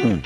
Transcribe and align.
Hmm. 0.00 0.20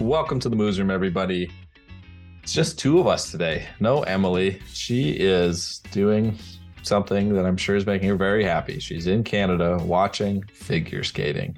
Welcome 0.00 0.40
to 0.40 0.48
the 0.48 0.56
Moos 0.56 0.80
Room, 0.80 0.90
everybody. 0.90 1.48
It's 2.42 2.52
just 2.52 2.76
two 2.76 2.98
of 2.98 3.06
us 3.06 3.30
today. 3.30 3.68
No 3.78 4.02
Emily. 4.02 4.60
She 4.72 5.10
is 5.10 5.80
doing 5.92 6.36
something 6.82 7.32
that 7.34 7.46
I'm 7.46 7.56
sure 7.56 7.76
is 7.76 7.86
making 7.86 8.08
her 8.08 8.16
very 8.16 8.42
happy. 8.42 8.80
She's 8.80 9.06
in 9.06 9.22
Canada 9.22 9.78
watching 9.84 10.42
figure 10.52 11.04
skating, 11.04 11.56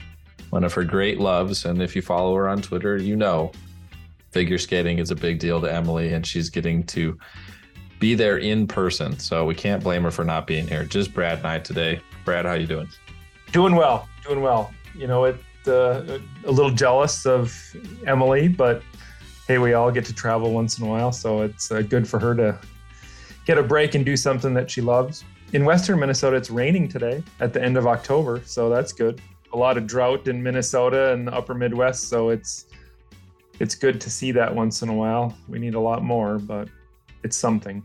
one 0.50 0.64
of 0.64 0.74
her 0.74 0.84
great 0.84 1.20
loves. 1.20 1.64
And 1.64 1.80
if 1.80 1.96
you 1.96 2.02
follow 2.02 2.36
her 2.36 2.50
on 2.50 2.60
Twitter, 2.60 2.98
you 2.98 3.16
know 3.16 3.50
figure 4.30 4.58
skating 4.58 4.98
is 4.98 5.10
a 5.10 5.16
big 5.16 5.38
deal 5.38 5.58
to 5.62 5.72
Emily, 5.72 6.12
and 6.12 6.26
she's 6.26 6.50
getting 6.50 6.84
to 6.84 7.18
be 8.00 8.14
there 8.14 8.38
in 8.38 8.66
person. 8.66 9.16
So 9.18 9.44
we 9.44 9.54
can't 9.54 9.82
blame 9.82 10.02
her 10.02 10.10
for 10.10 10.24
not 10.24 10.46
being 10.46 10.66
here. 10.66 10.84
Just 10.84 11.14
Brad 11.14 11.38
and 11.38 11.46
I 11.46 11.60
today. 11.60 12.00
Brad, 12.24 12.44
how 12.44 12.54
you 12.54 12.66
doing? 12.66 12.88
Doing 13.52 13.76
well, 13.76 14.08
doing 14.24 14.40
well. 14.40 14.72
You 14.96 15.06
know, 15.06 15.24
it 15.24 15.36
uh, 15.68 16.18
a 16.44 16.50
little 16.50 16.70
jealous 16.70 17.26
of 17.26 17.54
Emily, 18.06 18.48
but 18.48 18.82
hey, 19.46 19.58
we 19.58 19.74
all 19.74 19.90
get 19.90 20.04
to 20.06 20.14
travel 20.14 20.52
once 20.52 20.78
in 20.78 20.86
a 20.86 20.88
while, 20.88 21.12
so 21.12 21.42
it's 21.42 21.70
uh, 21.70 21.82
good 21.82 22.08
for 22.08 22.18
her 22.18 22.34
to 22.34 22.58
get 23.44 23.58
a 23.58 23.62
break 23.62 23.94
and 23.94 24.04
do 24.04 24.16
something 24.16 24.54
that 24.54 24.70
she 24.70 24.80
loves. 24.80 25.24
In 25.52 25.64
western 25.64 25.98
Minnesota, 25.98 26.36
it's 26.36 26.50
raining 26.50 26.88
today 26.88 27.22
at 27.40 27.52
the 27.52 27.62
end 27.62 27.76
of 27.76 27.86
October, 27.86 28.40
so 28.44 28.70
that's 28.70 28.92
good. 28.92 29.20
A 29.52 29.56
lot 29.56 29.76
of 29.76 29.86
drought 29.86 30.28
in 30.28 30.42
Minnesota 30.42 31.12
and 31.12 31.26
the 31.26 31.34
upper 31.34 31.54
Midwest, 31.54 32.08
so 32.08 32.30
it's 32.30 32.66
it's 33.58 33.74
good 33.74 34.00
to 34.00 34.08
see 34.08 34.32
that 34.32 34.54
once 34.54 34.80
in 34.80 34.88
a 34.88 34.94
while. 34.94 35.36
We 35.48 35.58
need 35.58 35.74
a 35.74 35.80
lot 35.80 36.02
more, 36.02 36.38
but 36.38 36.68
it's 37.22 37.36
something. 37.36 37.82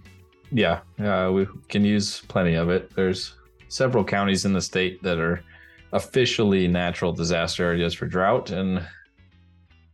Yeah, 0.52 0.82
uh, 1.00 1.32
we 1.32 1.48
can 1.70 1.84
use 1.84 2.22
plenty 2.22 2.56
of 2.56 2.70
it. 2.70 2.94
There's 2.96 3.36
several 3.68 4.04
counties 4.04 4.46
in 4.46 4.54
the 4.54 4.62
state 4.62 5.02
that 5.04 5.20
are 5.20 5.44
officially 5.92 6.68
natural 6.68 7.12
disaster 7.12 7.64
areas 7.64 7.94
for 7.94 8.06
drought 8.06 8.52
and 8.52 8.86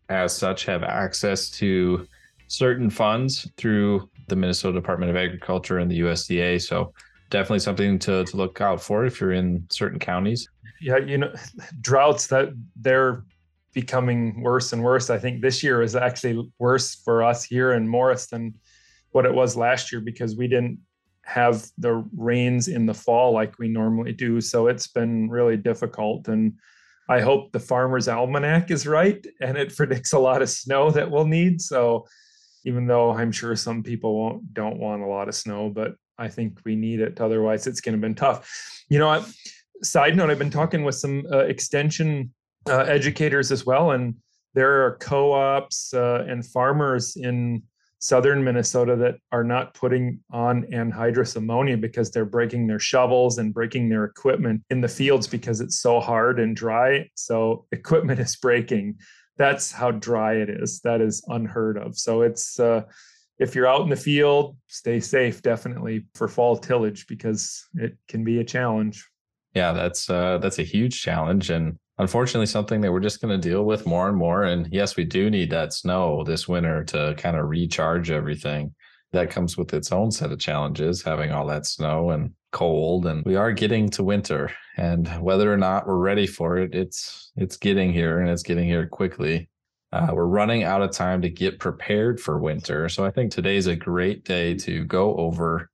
as 0.10 0.36
such 0.36 0.66
have 0.66 0.84
access 0.84 1.50
to 1.50 2.06
certain 2.48 2.90
funds 2.90 3.50
through 3.56 4.10
the 4.28 4.36
Minnesota 4.36 4.74
Department 4.74 5.10
of 5.10 5.16
Agriculture 5.16 5.80
and 5.80 5.90
the 5.90 6.02
USDA. 6.02 6.62
So 6.62 6.94
definitely 7.30 7.60
something 7.60 7.98
to, 8.00 8.26
to 8.26 8.38
look 8.38 8.60
out 8.60 8.82
for 8.82 9.06
if 9.06 9.22
you're 9.22 9.32
in 9.32 9.66
certain 9.70 10.00
counties. 10.00 10.48
Yeah, 10.82 10.98
you 10.98 11.18
know, 11.18 11.34
droughts 11.82 12.28
that 12.28 12.50
they're 12.76 13.24
becoming 13.74 14.42
worse 14.42 14.74
and 14.74 14.84
worse. 14.84 15.10
I 15.10 15.18
think 15.18 15.42
this 15.42 15.64
year 15.64 15.82
is 15.82 15.96
actually 15.96 16.46
worse 16.60 16.96
for 16.96 17.24
us 17.24 17.46
here 17.46 17.74
in 17.74 17.88
Morris 17.88 18.28
than 18.28 18.54
what 19.12 19.26
it 19.26 19.34
was 19.34 19.56
last 19.56 19.92
year 19.92 20.02
because 20.02 20.36
we 20.36 20.48
didn't 20.48 20.80
have 21.24 21.66
the 21.78 22.04
rains 22.16 22.68
in 22.68 22.86
the 22.86 22.94
fall 22.94 23.32
like 23.32 23.60
we 23.60 23.68
normally 23.68 24.12
do. 24.12 24.42
So 24.42 24.68
it's 24.68 24.88
been 24.88 25.30
really 25.30 25.58
difficult. 25.58 26.28
And 26.28 26.54
I 27.10 27.22
hope 27.22 27.52
the 27.52 27.60
farmer's 27.60 28.08
almanac 28.08 28.72
is 28.72 28.88
right 28.88 29.26
and 29.40 29.58
it 29.58 29.76
predicts 29.78 30.14
a 30.14 30.20
lot 30.20 30.42
of 30.42 30.50
snow 30.50 30.92
that 30.92 31.10
we'll 31.10 31.28
need. 31.28 31.62
So 31.62 32.06
even 32.64 32.88
though 32.88 33.12
I'm 33.12 33.32
sure 33.32 33.56
some 33.56 33.84
people 33.84 34.16
won't 34.16 34.54
don't 34.54 34.78
want 34.78 35.02
a 35.02 35.08
lot 35.08 35.28
of 35.28 35.36
snow, 35.36 35.70
but 35.70 35.96
I 36.18 36.28
think 36.28 36.60
we 36.64 36.76
need 36.76 37.00
it. 37.00 37.20
Otherwise, 37.20 37.66
it's 37.66 37.82
going 37.82 38.00
to 38.00 38.08
be 38.08 38.14
tough. 38.14 38.48
You 38.90 39.00
know, 39.00 39.26
side 39.82 40.16
note, 40.16 40.30
I've 40.30 40.38
been 40.38 40.52
talking 40.52 40.84
with 40.84 40.96
some 40.96 41.24
uh, 41.32 41.40
extension 41.40 42.34
uh, 42.70 42.82
educators 42.82 43.52
as 43.52 43.66
well, 43.66 43.92
and 43.92 44.16
there 44.54 44.86
are 44.86 44.98
co-ops 44.98 45.94
uh, 45.94 46.26
and 46.28 46.46
farmers 46.46 47.16
in 47.16 47.64
southern 48.02 48.44
Minnesota 48.44 48.96
that 48.96 49.16
are 49.32 49.44
not 49.44 49.76
putting 49.76 50.20
on 50.32 50.64
anhydrous 50.74 51.36
ammonia 51.36 51.78
because 51.78 52.10
they're 52.10 52.26
breaking 52.26 52.66
their 52.66 52.80
shovels 52.80 53.38
and 53.38 53.54
breaking 53.54 53.90
their 53.90 54.06
equipment 54.06 54.64
in 54.72 54.82
the 54.82 54.88
fields 54.88 55.28
because 55.28 55.62
it's 55.62 55.80
so 55.80 56.00
hard 56.00 56.40
and 56.40 56.56
dry. 56.56 57.08
So 57.16 57.68
equipment 57.72 58.20
is 58.20 58.36
breaking. 58.36 58.96
That's 59.38 59.72
how 59.72 59.92
dry 59.92 60.34
it 60.34 60.50
is. 60.50 60.82
That 60.82 61.00
is 61.00 61.24
unheard 61.28 61.78
of. 61.78 61.96
So 61.96 62.24
it's 62.24 62.60
uh, 62.60 62.82
if 63.38 63.54
you're 63.54 63.68
out 63.68 63.82
in 63.82 63.90
the 63.90 63.96
field, 63.96 64.58
stay 64.68 65.00
safe 65.00 65.44
definitely 65.44 66.06
for 66.16 66.28
fall 66.28 66.58
tillage 66.58 67.06
because 67.06 67.68
it 67.76 67.98
can 68.08 68.24
be 68.24 68.40
a 68.40 68.44
challenge. 68.44 69.08
Yeah, 69.54 69.74
that's 69.74 70.10
uh, 70.10 70.40
that's 70.40 70.60
a 70.60 70.64
huge 70.64 71.02
challenge 71.02 71.52
and 71.52 71.78
unfortunately 72.02 72.48
something 72.48 72.82
that 72.82 72.92
we're 72.92 73.00
just 73.00 73.22
going 73.22 73.40
to 73.40 73.50
deal 73.50 73.64
with 73.64 73.86
more 73.86 74.10
and 74.10 74.18
more. 74.18 74.44
And 74.44 74.68
yes, 74.72 74.98
we 74.98 75.06
do 75.06 75.30
need 75.30 75.52
that 75.52 75.72
snow 75.72 76.24
this 76.24 76.48
winter 76.48 76.84
to 76.86 77.14
kind 77.18 77.38
of 77.38 77.48
recharge 77.48 78.10
everything. 78.10 78.74
That 79.14 79.30
comes 79.30 79.56
with 79.56 79.74
its 79.74 79.92
own 79.92 80.10
set 80.10 80.32
of 80.32 80.40
challenges, 80.40 81.04
having 81.04 81.32
all 81.32 81.46
that 81.48 81.66
snow 81.66 82.10
and 82.12 82.32
cold. 82.52 83.06
And 83.06 83.24
we 83.26 83.36
are 83.36 83.52
getting 83.52 83.90
to 83.92 84.04
winter. 84.04 84.52
And 84.78 85.08
whether 85.22 85.54
or 85.54 85.58
not 85.58 85.86
we're 85.86 85.98
ready 85.98 86.26
for 86.26 86.58
it, 86.58 86.74
it's 86.74 87.32
it's 87.36 87.58
getting 87.58 87.94
here 87.94 88.20
and 88.20 88.30
it's 88.30 88.44
getting 88.44 88.66
here 88.66 88.88
quickly. 88.88 89.50
Uh, 89.92 90.08
we're 90.14 90.26
running 90.26 90.64
out 90.64 90.82
of 90.82 90.92
time 90.92 91.22
to 91.22 91.30
get 91.30 91.60
prepared 91.60 92.22
for 92.22 92.40
winter. 92.40 92.88
So 92.88 93.06
I 93.06 93.12
think 93.12 93.32
today's 93.32 93.68
a 93.68 93.76
great 93.76 94.24
day 94.24 94.56
to 94.60 94.86
go 94.86 95.16
over 95.18 95.70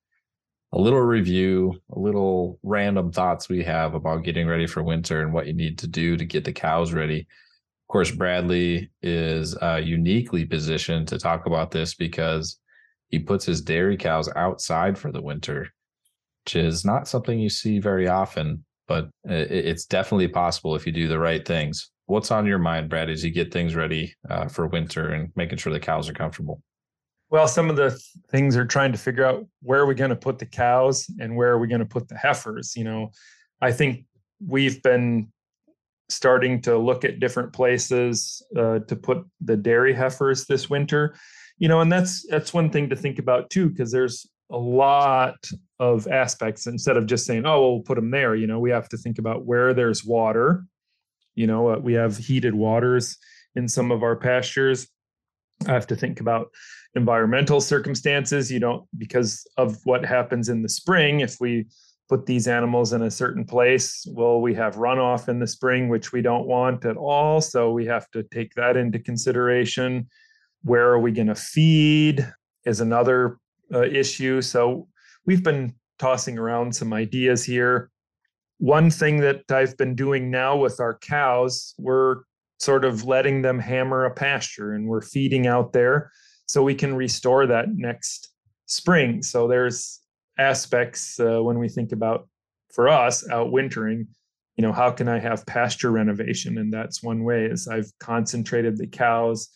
a 0.73 0.79
little 0.79 0.99
review, 0.99 1.79
a 1.91 1.99
little 1.99 2.59
random 2.63 3.11
thoughts 3.11 3.47
we 3.47 3.63
have 3.63 3.93
about 3.93 4.23
getting 4.23 4.47
ready 4.47 4.67
for 4.67 4.83
winter 4.83 5.21
and 5.21 5.33
what 5.33 5.47
you 5.47 5.53
need 5.53 5.77
to 5.79 5.87
do 5.87 6.17
to 6.17 6.25
get 6.25 6.43
the 6.43 6.51
cows 6.51 6.93
ready. 6.93 7.21
Of 7.21 7.87
course, 7.91 8.11
Bradley 8.11 8.91
is 9.01 9.55
uh, 9.61 9.81
uniquely 9.83 10.45
positioned 10.45 11.07
to 11.07 11.19
talk 11.19 11.45
about 11.45 11.71
this 11.71 11.95
because 11.95 12.59
he 13.07 13.19
puts 13.19 13.45
his 13.45 13.61
dairy 13.61 13.95
cows 13.95 14.29
outside 14.35 14.97
for 14.97 15.11
the 15.11 15.21
winter, 15.21 15.69
which 16.43 16.57
is 16.57 16.83
not 16.83 17.07
something 17.07 17.39
you 17.39 17.49
see 17.49 17.79
very 17.79 18.09
often, 18.09 18.65
but 18.89 19.09
it's 19.23 19.85
definitely 19.85 20.27
possible 20.27 20.75
if 20.75 20.85
you 20.85 20.91
do 20.91 21.07
the 21.07 21.19
right 21.19 21.47
things. 21.47 21.91
What's 22.07 22.31
on 22.31 22.45
your 22.45 22.59
mind, 22.59 22.89
Brad, 22.89 23.09
as 23.09 23.23
you 23.23 23.31
get 23.31 23.53
things 23.53 23.75
ready 23.75 24.13
uh, 24.29 24.47
for 24.47 24.67
winter 24.67 25.09
and 25.09 25.31
making 25.35 25.57
sure 25.57 25.71
the 25.71 25.79
cows 25.79 26.09
are 26.09 26.13
comfortable? 26.13 26.61
Well, 27.29 27.47
some 27.47 27.69
of 27.69 27.75
the 27.75 27.99
things 28.29 28.55
are 28.55 28.65
trying 28.65 28.93
to 28.93 28.97
figure 28.97 29.25
out 29.25 29.45
where 29.61 29.81
are 29.81 29.85
we 29.85 29.95
going 29.95 30.11
to 30.11 30.15
put 30.15 30.39
the 30.39 30.45
cows 30.45 31.05
and 31.19 31.35
where 31.35 31.51
are 31.51 31.59
we 31.59 31.67
going 31.67 31.79
to 31.79 31.85
put 31.85 32.07
the 32.07 32.17
heifers. 32.17 32.73
You 32.75 32.85
know, 32.85 33.11
I 33.61 33.71
think 33.71 34.05
we've 34.45 34.81
been 34.81 35.31
starting 36.09 36.61
to 36.61 36.77
look 36.77 37.03
at 37.03 37.19
different 37.19 37.51
places 37.51 38.41
uh, 38.55 38.79
to 38.79 38.95
put 38.95 39.25
the 39.41 39.57
dairy 39.57 39.93
heifers 39.93 40.45
this 40.45 40.69
winter. 40.69 41.15
You 41.57 41.67
know, 41.67 41.81
and 41.81 41.91
that's 41.91 42.25
that's 42.29 42.53
one 42.53 42.69
thing 42.69 42.89
to 42.89 42.95
think 42.95 43.19
about 43.19 43.49
too, 43.49 43.69
because 43.69 43.91
there's 43.91 44.25
a 44.51 44.57
lot 44.57 45.35
of 45.79 46.07
aspects. 46.07 46.67
Instead 46.67 46.97
of 46.97 47.07
just 47.07 47.25
saying, 47.25 47.45
"Oh, 47.45 47.61
well, 47.61 47.71
we'll 47.73 47.83
put 47.83 47.95
them 47.95 48.11
there," 48.11 48.35
you 48.35 48.47
know, 48.47 48.59
we 48.59 48.69
have 48.69 48.87
to 48.89 48.97
think 48.97 49.17
about 49.17 49.45
where 49.45 49.73
there's 49.73 50.05
water. 50.05 50.63
You 51.35 51.47
know, 51.47 51.71
uh, 51.71 51.77
we 51.77 51.93
have 51.93 52.15
heated 52.15 52.53
waters 52.55 53.17
in 53.55 53.67
some 53.67 53.91
of 53.91 54.03
our 54.03 54.15
pastures. 54.15 54.87
I 55.65 55.73
have 55.73 55.87
to 55.87 55.95
think 55.95 56.19
about 56.19 56.51
environmental 56.95 57.61
circumstances. 57.61 58.51
You 58.51 58.59
don't, 58.59 58.85
because 58.97 59.47
of 59.57 59.77
what 59.85 60.05
happens 60.05 60.49
in 60.49 60.61
the 60.61 60.69
spring, 60.69 61.21
if 61.21 61.37
we 61.39 61.67
put 62.09 62.25
these 62.25 62.47
animals 62.47 62.93
in 62.93 63.01
a 63.01 63.11
certain 63.11 63.43
place, 63.43 64.05
well, 64.09 64.39
we 64.39 64.53
have 64.53 64.75
runoff 64.75 65.27
in 65.27 65.39
the 65.39 65.47
spring, 65.47 65.89
which 65.89 66.11
we 66.11 66.21
don't 66.21 66.47
want 66.47 66.85
at 66.85 66.95
all. 66.95 67.41
So 67.41 67.71
we 67.71 67.85
have 67.85 68.09
to 68.11 68.23
take 68.23 68.53
that 68.53 68.77
into 68.77 68.99
consideration. 68.99 70.07
Where 70.63 70.89
are 70.89 70.99
we 70.99 71.11
going 71.11 71.27
to 71.27 71.35
feed 71.35 72.31
is 72.65 72.81
another 72.81 73.39
uh, 73.73 73.83
issue. 73.83 74.41
So 74.41 74.87
we've 75.25 75.43
been 75.43 75.73
tossing 75.99 76.37
around 76.37 76.75
some 76.75 76.93
ideas 76.93 77.43
here. 77.43 77.89
One 78.59 78.89
thing 78.89 79.19
that 79.21 79.43
I've 79.51 79.77
been 79.77 79.95
doing 79.95 80.31
now 80.31 80.57
with 80.57 80.79
our 80.79 80.97
cows, 80.97 81.73
we're 81.77 82.21
sort 82.59 82.85
of 82.85 83.05
letting 83.05 83.41
them 83.41 83.59
hammer 83.59 84.05
a 84.05 84.13
pasture 84.13 84.73
and 84.73 84.87
we're 84.87 85.01
feeding 85.01 85.47
out 85.47 85.73
there 85.73 86.11
so 86.47 86.63
we 86.63 86.75
can 86.75 86.95
restore 86.95 87.45
that 87.47 87.69
next 87.69 88.29
spring. 88.65 89.21
So 89.21 89.47
there's 89.47 90.01
aspects 90.37 91.19
uh, 91.19 91.41
when 91.41 91.59
we 91.59 91.69
think 91.69 91.91
about 91.91 92.27
for 92.73 92.89
us 92.89 93.27
out 93.29 93.51
wintering, 93.51 94.07
you 94.55 94.61
know, 94.61 94.73
how 94.73 94.91
can 94.91 95.07
I 95.07 95.19
have 95.19 95.45
pasture 95.45 95.91
renovation? 95.91 96.57
And 96.57 96.73
that's 96.73 97.03
one 97.03 97.23
way 97.23 97.45
is 97.45 97.67
I've 97.67 97.91
concentrated 97.99 98.77
the 98.77 98.87
cows 98.87 99.49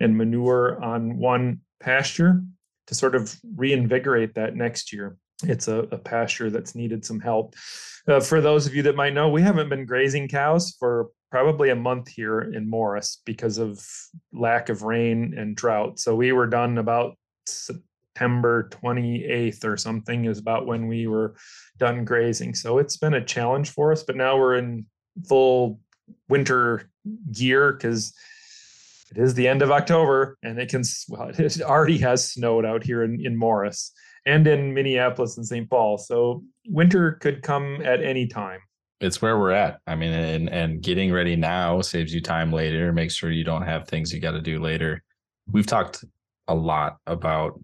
and 0.00 0.16
manure 0.16 0.82
on 0.82 1.18
one 1.18 1.60
pasture 1.80 2.42
to 2.86 2.94
sort 2.94 3.14
of 3.14 3.34
reinvigorate 3.54 4.34
that 4.34 4.54
next 4.54 4.92
year. 4.92 5.16
It's 5.42 5.68
a, 5.68 5.80
a 5.90 5.98
pasture 5.98 6.50
that's 6.50 6.74
needed 6.74 7.04
some 7.04 7.20
help. 7.20 7.54
Uh, 8.08 8.20
for 8.20 8.40
those 8.40 8.66
of 8.66 8.74
you 8.74 8.82
that 8.82 8.96
might 8.96 9.12
know, 9.12 9.28
we 9.28 9.42
haven't 9.42 9.68
been 9.68 9.84
grazing 9.84 10.28
cows 10.28 10.74
for 10.78 11.08
probably 11.30 11.70
a 11.70 11.76
month 11.76 12.08
here 12.08 12.40
in 12.40 12.68
Morris 12.68 13.20
because 13.24 13.58
of 13.58 13.84
lack 14.32 14.68
of 14.68 14.82
rain 14.82 15.34
and 15.36 15.56
drought. 15.56 15.98
So 15.98 16.14
we 16.14 16.32
were 16.32 16.46
done 16.46 16.78
about 16.78 17.16
September 17.46 18.68
28th 18.70 19.64
or 19.64 19.76
something 19.76 20.24
is 20.24 20.38
about 20.38 20.66
when 20.66 20.86
we 20.86 21.06
were 21.06 21.34
done 21.78 22.04
grazing. 22.04 22.54
So 22.54 22.78
it's 22.78 22.96
been 22.96 23.14
a 23.14 23.24
challenge 23.24 23.70
for 23.70 23.92
us, 23.92 24.02
but 24.02 24.16
now 24.16 24.38
we're 24.38 24.56
in 24.56 24.86
full 25.28 25.80
winter 26.28 26.90
gear 27.32 27.72
because 27.72 28.14
it 29.10 29.18
is 29.18 29.34
the 29.34 29.48
end 29.48 29.62
of 29.62 29.70
October 29.70 30.38
and 30.42 30.58
it 30.58 30.68
can 30.68 30.82
well 31.08 31.28
it 31.38 31.60
already 31.62 31.98
has 31.98 32.30
snowed 32.30 32.64
out 32.64 32.84
here 32.84 33.02
in, 33.02 33.24
in 33.24 33.36
Morris 33.36 33.92
and 34.24 34.46
in 34.46 34.74
Minneapolis 34.74 35.36
and 35.36 35.46
St. 35.46 35.68
Paul. 35.70 35.98
So 35.98 36.42
winter 36.66 37.12
could 37.12 37.42
come 37.42 37.80
at 37.84 38.02
any 38.02 38.26
time. 38.26 38.60
It's 39.00 39.20
where 39.20 39.38
we're 39.38 39.52
at. 39.52 39.80
I 39.86 39.94
mean, 39.94 40.12
and 40.12 40.48
and 40.48 40.82
getting 40.82 41.12
ready 41.12 41.36
now 41.36 41.80
saves 41.80 42.14
you 42.14 42.20
time 42.20 42.52
later. 42.52 42.92
Make 42.92 43.10
sure 43.10 43.30
you 43.30 43.44
don't 43.44 43.62
have 43.62 43.86
things 43.86 44.12
you 44.12 44.20
got 44.20 44.32
to 44.32 44.40
do 44.40 44.58
later. 44.60 45.02
We've 45.50 45.66
talked 45.66 46.04
a 46.48 46.54
lot 46.54 46.96
about 47.06 47.60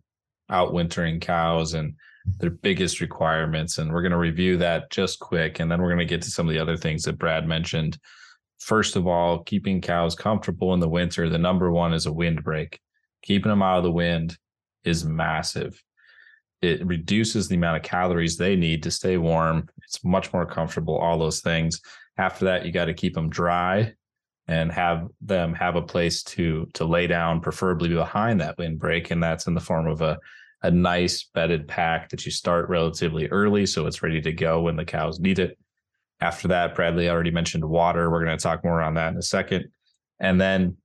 outwintering 0.50 1.20
cows 1.20 1.74
and 1.74 1.94
their 2.38 2.50
biggest 2.50 3.00
requirements, 3.00 3.78
and 3.78 3.92
we're 3.92 4.02
going 4.02 4.12
to 4.12 4.18
review 4.18 4.58
that 4.58 4.90
just 4.90 5.20
quick, 5.20 5.60
and 5.60 5.70
then 5.70 5.80
we're 5.80 5.88
going 5.88 5.98
to 5.98 6.04
get 6.04 6.22
to 6.22 6.30
some 6.30 6.46
of 6.46 6.52
the 6.52 6.60
other 6.60 6.76
things 6.76 7.02
that 7.04 7.18
Brad 7.18 7.48
mentioned. 7.48 7.98
First 8.60 8.94
of 8.94 9.06
all, 9.06 9.42
keeping 9.42 9.80
cows 9.80 10.14
comfortable 10.14 10.74
in 10.74 10.80
the 10.80 10.88
winter. 10.88 11.28
The 11.28 11.38
number 11.38 11.70
one 11.70 11.94
is 11.94 12.06
a 12.06 12.12
windbreak. 12.12 12.78
Keeping 13.22 13.50
them 13.50 13.62
out 13.62 13.78
of 13.78 13.84
the 13.84 13.90
wind 13.90 14.36
is 14.84 15.04
massive 15.04 15.82
it 16.62 16.86
reduces 16.86 17.48
the 17.48 17.56
amount 17.56 17.76
of 17.76 17.82
calories 17.82 18.36
they 18.36 18.54
need 18.54 18.84
to 18.84 18.90
stay 18.90 19.18
warm. 19.18 19.68
It's 19.92 20.04
much 20.04 20.32
more 20.32 20.46
comfortable, 20.46 20.96
all 20.96 21.18
those 21.18 21.40
things. 21.40 21.80
After 22.18 22.44
that, 22.46 22.64
you 22.64 22.72
got 22.72 22.86
to 22.86 22.94
keep 22.94 23.14
them 23.14 23.28
dry 23.28 23.92
and 24.48 24.72
have 24.72 25.06
them 25.20 25.54
have 25.54 25.76
a 25.76 25.82
place 25.82 26.22
to 26.22 26.66
to 26.74 26.84
lay 26.84 27.06
down, 27.06 27.40
preferably 27.40 27.88
behind 27.88 28.40
that 28.40 28.58
windbreak. 28.58 29.10
And 29.10 29.22
that's 29.22 29.46
in 29.46 29.54
the 29.54 29.60
form 29.60 29.86
of 29.86 30.00
a, 30.00 30.18
a 30.62 30.70
nice 30.70 31.24
bedded 31.34 31.68
pack 31.68 32.08
that 32.10 32.24
you 32.24 32.32
start 32.32 32.68
relatively 32.68 33.28
early 33.28 33.66
so 33.66 33.86
it's 33.86 34.02
ready 34.02 34.20
to 34.20 34.32
go 34.32 34.62
when 34.62 34.76
the 34.76 34.84
cows 34.84 35.20
need 35.20 35.38
it. 35.38 35.58
After 36.20 36.48
that, 36.48 36.74
Bradley 36.74 37.08
already 37.08 37.30
mentioned 37.30 37.64
water. 37.64 38.10
We're 38.10 38.24
going 38.24 38.36
to 38.36 38.42
talk 38.42 38.64
more 38.64 38.80
on 38.80 38.94
that 38.94 39.12
in 39.12 39.18
a 39.18 39.22
second. 39.22 39.66
And 40.20 40.40
then 40.40 40.76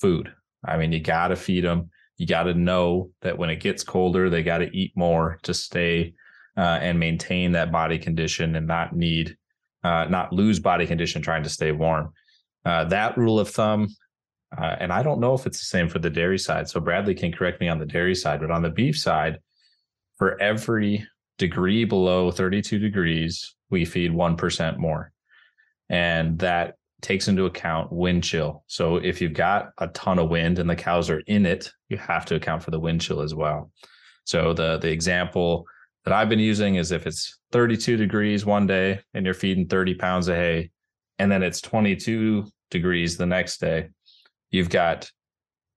food. 0.00 0.32
I 0.64 0.76
mean, 0.76 0.92
you 0.92 1.00
got 1.00 1.28
to 1.28 1.36
feed 1.36 1.64
them 1.64 1.90
you 2.22 2.26
got 2.28 2.44
to 2.44 2.54
know 2.54 3.10
that 3.22 3.36
when 3.36 3.50
it 3.50 3.56
gets 3.56 3.82
colder, 3.82 4.30
they 4.30 4.44
got 4.44 4.58
to 4.58 4.70
eat 4.76 4.92
more 4.94 5.38
to 5.42 5.52
stay 5.52 6.14
uh, 6.56 6.78
and 6.80 6.98
maintain 6.98 7.52
that 7.52 7.72
body 7.72 7.98
condition 7.98 8.56
and 8.56 8.66
not 8.66 8.94
need, 8.94 9.36
uh, 9.84 10.06
not 10.08 10.32
lose 10.32 10.60
body 10.60 10.86
condition 10.86 11.22
trying 11.22 11.42
to 11.42 11.48
stay 11.48 11.72
warm. 11.72 12.12
Uh, 12.64 12.84
that 12.84 13.16
rule 13.16 13.40
of 13.40 13.48
thumb, 13.48 13.88
uh, 14.56 14.76
and 14.78 14.92
I 14.92 15.02
don't 15.02 15.20
know 15.20 15.34
if 15.34 15.46
it's 15.46 15.58
the 15.58 15.66
same 15.66 15.88
for 15.88 15.98
the 15.98 16.10
dairy 16.10 16.38
side. 16.38 16.68
So 16.68 16.80
Bradley 16.80 17.14
can 17.14 17.32
correct 17.32 17.60
me 17.60 17.68
on 17.68 17.78
the 17.78 17.86
dairy 17.86 18.14
side, 18.14 18.40
but 18.40 18.50
on 18.50 18.62
the 18.62 18.70
beef 18.70 18.98
side, 18.98 19.38
for 20.16 20.40
every 20.40 21.06
degree 21.38 21.84
below 21.84 22.30
32 22.30 22.78
degrees, 22.78 23.54
we 23.70 23.84
feed 23.84 24.12
1% 24.12 24.78
more. 24.78 25.12
And 25.88 26.38
that 26.38 26.74
takes 27.00 27.28
into 27.28 27.46
account 27.46 27.92
wind 27.92 28.22
chill. 28.22 28.62
So 28.68 28.96
if 28.96 29.20
you've 29.20 29.34
got 29.34 29.70
a 29.78 29.88
ton 29.88 30.18
of 30.18 30.30
wind 30.30 30.58
and 30.58 30.70
the 30.70 30.76
cows 30.76 31.10
are 31.10 31.20
in 31.20 31.44
it, 31.44 31.70
you 31.88 31.96
have 31.96 32.24
to 32.26 32.36
account 32.36 32.62
for 32.62 32.70
the 32.70 32.78
wind 32.78 33.00
chill 33.00 33.20
as 33.20 33.34
well. 33.34 33.70
So 34.24 34.54
the 34.54 34.78
the 34.78 34.90
example 34.90 35.66
that 36.04 36.12
I've 36.12 36.28
been 36.28 36.38
using 36.38 36.76
is 36.76 36.92
if 36.92 37.06
it's 37.06 37.38
32 37.52 37.96
degrees 37.96 38.44
one 38.44 38.66
day 38.66 39.00
and 39.14 39.24
you're 39.24 39.34
feeding 39.34 39.66
30 39.66 39.94
pounds 39.94 40.28
of 40.28 40.36
hay, 40.36 40.70
and 41.18 41.30
then 41.30 41.42
it's 41.42 41.60
22 41.60 42.46
degrees 42.70 43.16
the 43.16 43.26
next 43.26 43.60
day, 43.60 43.88
you've 44.50 44.70
got 44.70 45.10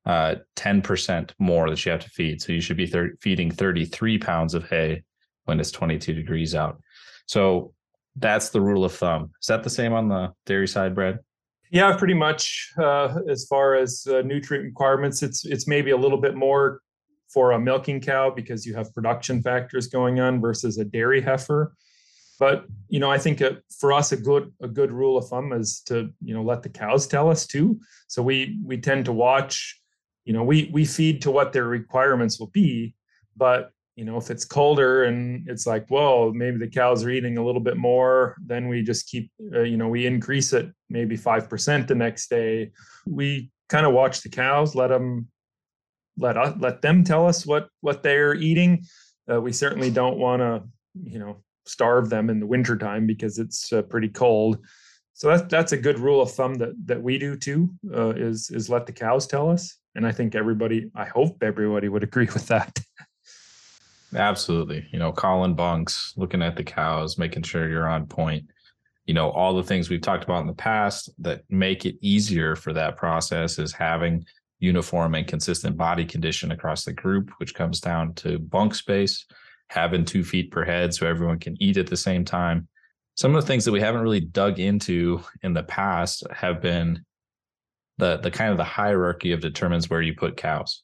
uh, 0.06 0.36
10% 0.56 1.32
more 1.40 1.70
that 1.70 1.86
you 1.86 1.92
have 1.92 2.02
to 2.02 2.10
feed. 2.10 2.42
So 2.42 2.54
you 2.54 2.62
should 2.62 2.78
be 2.78 2.88
thir- 2.88 3.16
feeding 3.22 3.52
33 3.52 4.18
pounds 4.18 4.54
of 4.54 4.68
hay 4.70 5.04
when 5.46 5.60
it's 5.60 5.72
22 5.72 6.14
degrees 6.14 6.56
out. 6.56 6.82
So 7.28 7.74
that's 8.16 8.50
the 8.50 8.62
rule 8.62 8.86
of 8.86 8.94
thumb. 8.94 9.32
Is 9.42 9.48
that 9.48 9.64
the 9.64 9.70
same 9.70 9.94
on 9.94 10.10
the 10.10 10.32
dairy 10.46 10.68
side, 10.68 10.96
Brad? 10.96 11.20
Yeah, 11.72 11.98
pretty 11.98 12.14
much. 12.14 12.72
Uh, 12.78 13.20
as 13.30 13.46
far 13.46 13.76
as 13.76 14.08
uh, 14.10 14.22
nutrient 14.22 14.66
requirements, 14.66 15.24
it's 15.24 15.46
it's 15.46 15.68
maybe 15.68 15.92
a 15.92 15.98
little 15.98 16.20
bit 16.22 16.36
more 16.36 16.82
for 17.36 17.52
a 17.52 17.60
milking 17.60 18.00
cow 18.00 18.30
because 18.30 18.66
you 18.66 18.74
have 18.74 18.94
production 18.94 19.42
factors 19.42 19.88
going 19.88 20.22
on 20.22 20.40
versus 20.40 20.78
a 20.78 20.86
dairy 20.86 21.22
heifer. 21.22 21.76
But 22.40 22.66
you 22.88 23.00
know, 23.00 23.12
I 23.12 23.18
think 23.18 23.42
uh, 23.42 23.56
for 23.80 23.92
us 23.92 24.14
a 24.14 24.18
good 24.18 24.54
a 24.62 24.70
good 24.70 24.92
rule 24.92 25.18
of 25.18 25.28
thumb 25.28 25.52
is 25.52 25.82
to 25.88 26.14
you 26.24 26.34
know 26.34 26.44
let 26.44 26.64
the 26.64 26.70
cows 26.70 27.08
tell 27.08 27.30
us 27.30 27.46
too. 27.46 27.80
So 28.08 28.24
we 28.24 28.58
we 28.64 28.78
tend 28.78 29.06
to 29.06 29.14
watch. 29.14 29.80
You 30.24 30.34
know, 30.34 30.44
we 30.44 30.70
we 30.74 30.86
feed 30.86 31.22
to 31.24 31.32
what 31.32 31.52
their 31.52 31.66
requirements 31.66 32.40
will 32.40 32.52
be, 32.64 32.96
but 33.36 33.72
you 33.96 34.06
know, 34.06 34.18
if 34.18 34.30
it's 34.30 34.46
colder 34.46 35.06
and 35.06 35.48
it's 35.50 35.68
like, 35.68 35.88
whoa, 35.88 36.32
maybe 36.34 36.58
the 36.58 36.68
cows 36.68 37.04
are 37.04 37.10
eating 37.10 37.38
a 37.38 37.46
little 37.46 37.62
bit 37.62 37.78
more, 37.78 38.36
then 38.46 38.68
we 38.68 38.82
just 38.82 39.08
keep, 39.08 39.32
uh, 39.54 39.62
you 39.62 39.78
know, 39.78 39.88
we 39.88 40.06
increase 40.06 40.52
it 40.52 40.70
maybe 40.90 41.18
5% 41.18 41.88
the 41.88 41.96
next 41.96 42.30
day. 42.30 42.72
We 43.06 43.52
kind 43.70 43.86
of 43.86 43.94
watch 43.94 44.22
the 44.22 44.28
cows, 44.28 44.76
let 44.76 44.88
them, 44.88 45.30
let 46.18 46.38
us, 46.38 46.56
let 46.60 46.82
them 46.82 47.04
tell 47.04 47.28
us 47.28 47.46
what, 47.46 47.70
what 47.82 48.04
they're 48.04 48.36
eating. 48.36 48.86
Uh, 49.32 49.42
we 49.42 49.52
certainly 49.52 49.90
don't 49.90 50.18
want 50.18 50.42
to, 50.42 50.64
you 51.04 51.20
know, 51.20 51.44
starve 51.66 52.10
them 52.10 52.30
in 52.30 52.40
the 52.40 52.46
wintertime 52.46 53.08
because 53.08 53.40
it's 53.40 53.74
uh, 53.74 53.82
pretty 53.84 54.10
cold. 54.10 54.60
So 55.14 55.30
that's, 55.30 55.44
that's 55.50 55.72
a 55.72 55.78
good 55.78 56.00
rule 56.00 56.22
of 56.22 56.32
thumb 56.32 56.56
that, 56.56 56.74
that 56.86 57.02
we 57.02 57.18
do 57.18 57.36
too, 57.36 57.70
uh, 57.94 58.10
is, 58.10 58.50
is 58.52 58.70
let 58.70 58.86
the 58.86 58.92
cows 58.92 59.28
tell 59.28 59.50
us. 59.50 59.78
And 59.96 60.06
I 60.06 60.12
think 60.12 60.36
everybody, 60.36 60.92
I 60.94 61.06
hope 61.06 61.42
everybody 61.42 61.90
would 61.90 62.04
agree 62.10 62.28
with 62.28 62.48
that. 62.48 62.80
Absolutely. 64.14 64.88
You 64.92 65.00
know, 65.00 65.12
calling 65.12 65.56
bunks, 65.56 66.14
looking 66.16 66.42
at 66.42 66.56
the 66.56 66.64
cows, 66.64 67.18
making 67.18 67.44
sure 67.44 67.70
you're 67.70 67.88
on 67.88 68.06
point. 68.06 68.46
You 69.06 69.14
know, 69.14 69.30
all 69.32 69.56
the 69.56 69.64
things 69.64 69.90
we've 69.90 70.02
talked 70.02 70.24
about 70.24 70.42
in 70.42 70.48
the 70.48 70.54
past 70.54 71.10
that 71.20 71.44
make 71.50 71.86
it 71.86 71.96
easier 72.02 72.56
for 72.56 72.74
that 72.74 72.98
process 72.98 73.60
is 73.60 73.72
having 73.72 74.26
uniform 74.60 75.16
and 75.16 75.28
consistent 75.28 75.78
body 75.78 76.06
condition 76.06 76.52
across 76.52 76.86
the 76.86 76.94
group, 76.94 77.32
which 77.38 77.56
comes 77.56 77.80
down 77.80 78.14
to 78.16 78.40
bunk 78.40 78.76
space, 78.76 79.26
having 79.70 80.06
two 80.06 80.24
feet 80.24 80.52
per 80.52 80.64
head 80.64 80.94
so 80.94 81.08
everyone 81.08 81.40
can 81.40 81.62
eat 81.62 81.78
at 81.78 81.88
the 81.88 81.98
same 81.98 82.24
time. 82.24 82.68
Some 83.16 83.36
of 83.36 83.42
the 83.42 83.48
things 83.48 83.66
that 83.66 83.72
we 83.72 83.82
haven't 83.82 84.02
really 84.02 84.20
dug 84.20 84.60
into 84.60 85.22
in 85.42 85.54
the 85.54 85.64
past 85.64 86.24
have 86.32 86.62
been 86.62 87.04
the 87.98 88.18
the 88.18 88.32
kind 88.32 88.52
of 88.52 88.58
the 88.58 88.64
hierarchy 88.64 89.32
of 89.32 89.40
determines 89.40 89.90
where 89.90 90.02
you 90.02 90.14
put 90.14 90.38
cows. 90.38 90.84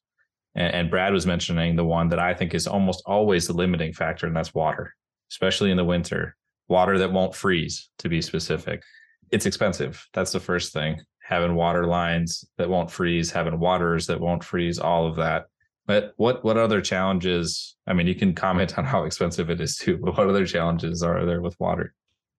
And, 0.55 0.73
and 0.73 0.89
Brad 0.89 1.13
was 1.13 1.25
mentioning 1.25 1.75
the 1.75 1.85
one 1.85 2.09
that 2.09 2.19
I 2.19 2.33
think 2.33 2.53
is 2.53 2.67
almost 2.67 3.03
always 3.05 3.47
the 3.47 3.53
limiting 3.53 3.93
factor, 3.93 4.27
and 4.27 4.35
that's 4.35 4.53
water, 4.53 4.95
especially 5.29 5.71
in 5.71 5.77
the 5.77 5.85
winter. 5.85 6.35
Water 6.67 6.97
that 6.99 7.11
won't 7.11 7.35
freeze, 7.35 7.89
to 7.97 8.07
be 8.07 8.21
specific. 8.21 8.81
It's 9.29 9.45
expensive. 9.45 10.05
That's 10.13 10.31
the 10.31 10.39
first 10.39 10.71
thing. 10.71 11.01
Having 11.31 11.55
water 11.55 11.87
lines 11.87 12.45
that 12.57 12.69
won't 12.69 12.91
freeze, 12.91 13.31
having 13.31 13.57
waters 13.59 14.05
that 14.07 14.19
won't 14.19 14.43
freeze, 14.43 14.77
all 14.77 15.07
of 15.07 15.15
that. 15.15 15.47
But 15.87 16.13
what 16.17 16.43
what 16.43 16.57
other 16.57 16.81
challenges? 16.81 17.75
I 17.87 17.93
mean, 17.93 18.05
you 18.05 18.15
can 18.15 18.35
comment 18.35 18.77
on 18.77 18.85
how 18.85 19.05
expensive 19.05 19.49
it 19.49 19.59
is 19.59 19.77
too. 19.77 19.97
But 19.97 20.17
what 20.17 20.29
other 20.29 20.45
challenges 20.45 21.01
are 21.01 21.25
there 21.25 21.41
with 21.41 21.59
water? 21.59 21.93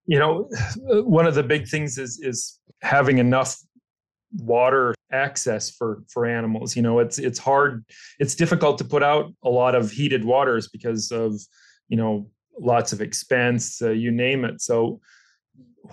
You 0.06 0.18
know, 0.18 0.48
one 1.04 1.26
of 1.26 1.34
the 1.34 1.42
big 1.42 1.66
things 1.66 1.98
is 1.98 2.20
is 2.22 2.60
having 2.82 3.18
enough 3.18 3.56
water 4.38 4.94
access 5.12 5.70
for 5.70 6.02
for 6.08 6.24
animals 6.24 6.74
you 6.74 6.80
know 6.80 6.98
it's 6.98 7.18
it's 7.18 7.38
hard 7.38 7.84
it's 8.18 8.34
difficult 8.34 8.78
to 8.78 8.84
put 8.84 9.02
out 9.02 9.30
a 9.44 9.50
lot 9.50 9.74
of 9.74 9.90
heated 9.90 10.24
waters 10.24 10.68
because 10.68 11.12
of 11.12 11.38
you 11.88 11.98
know 11.98 12.26
lots 12.58 12.94
of 12.94 13.02
expense 13.02 13.82
uh, 13.82 13.90
you 13.90 14.10
name 14.10 14.44
it 14.44 14.60
so 14.60 14.98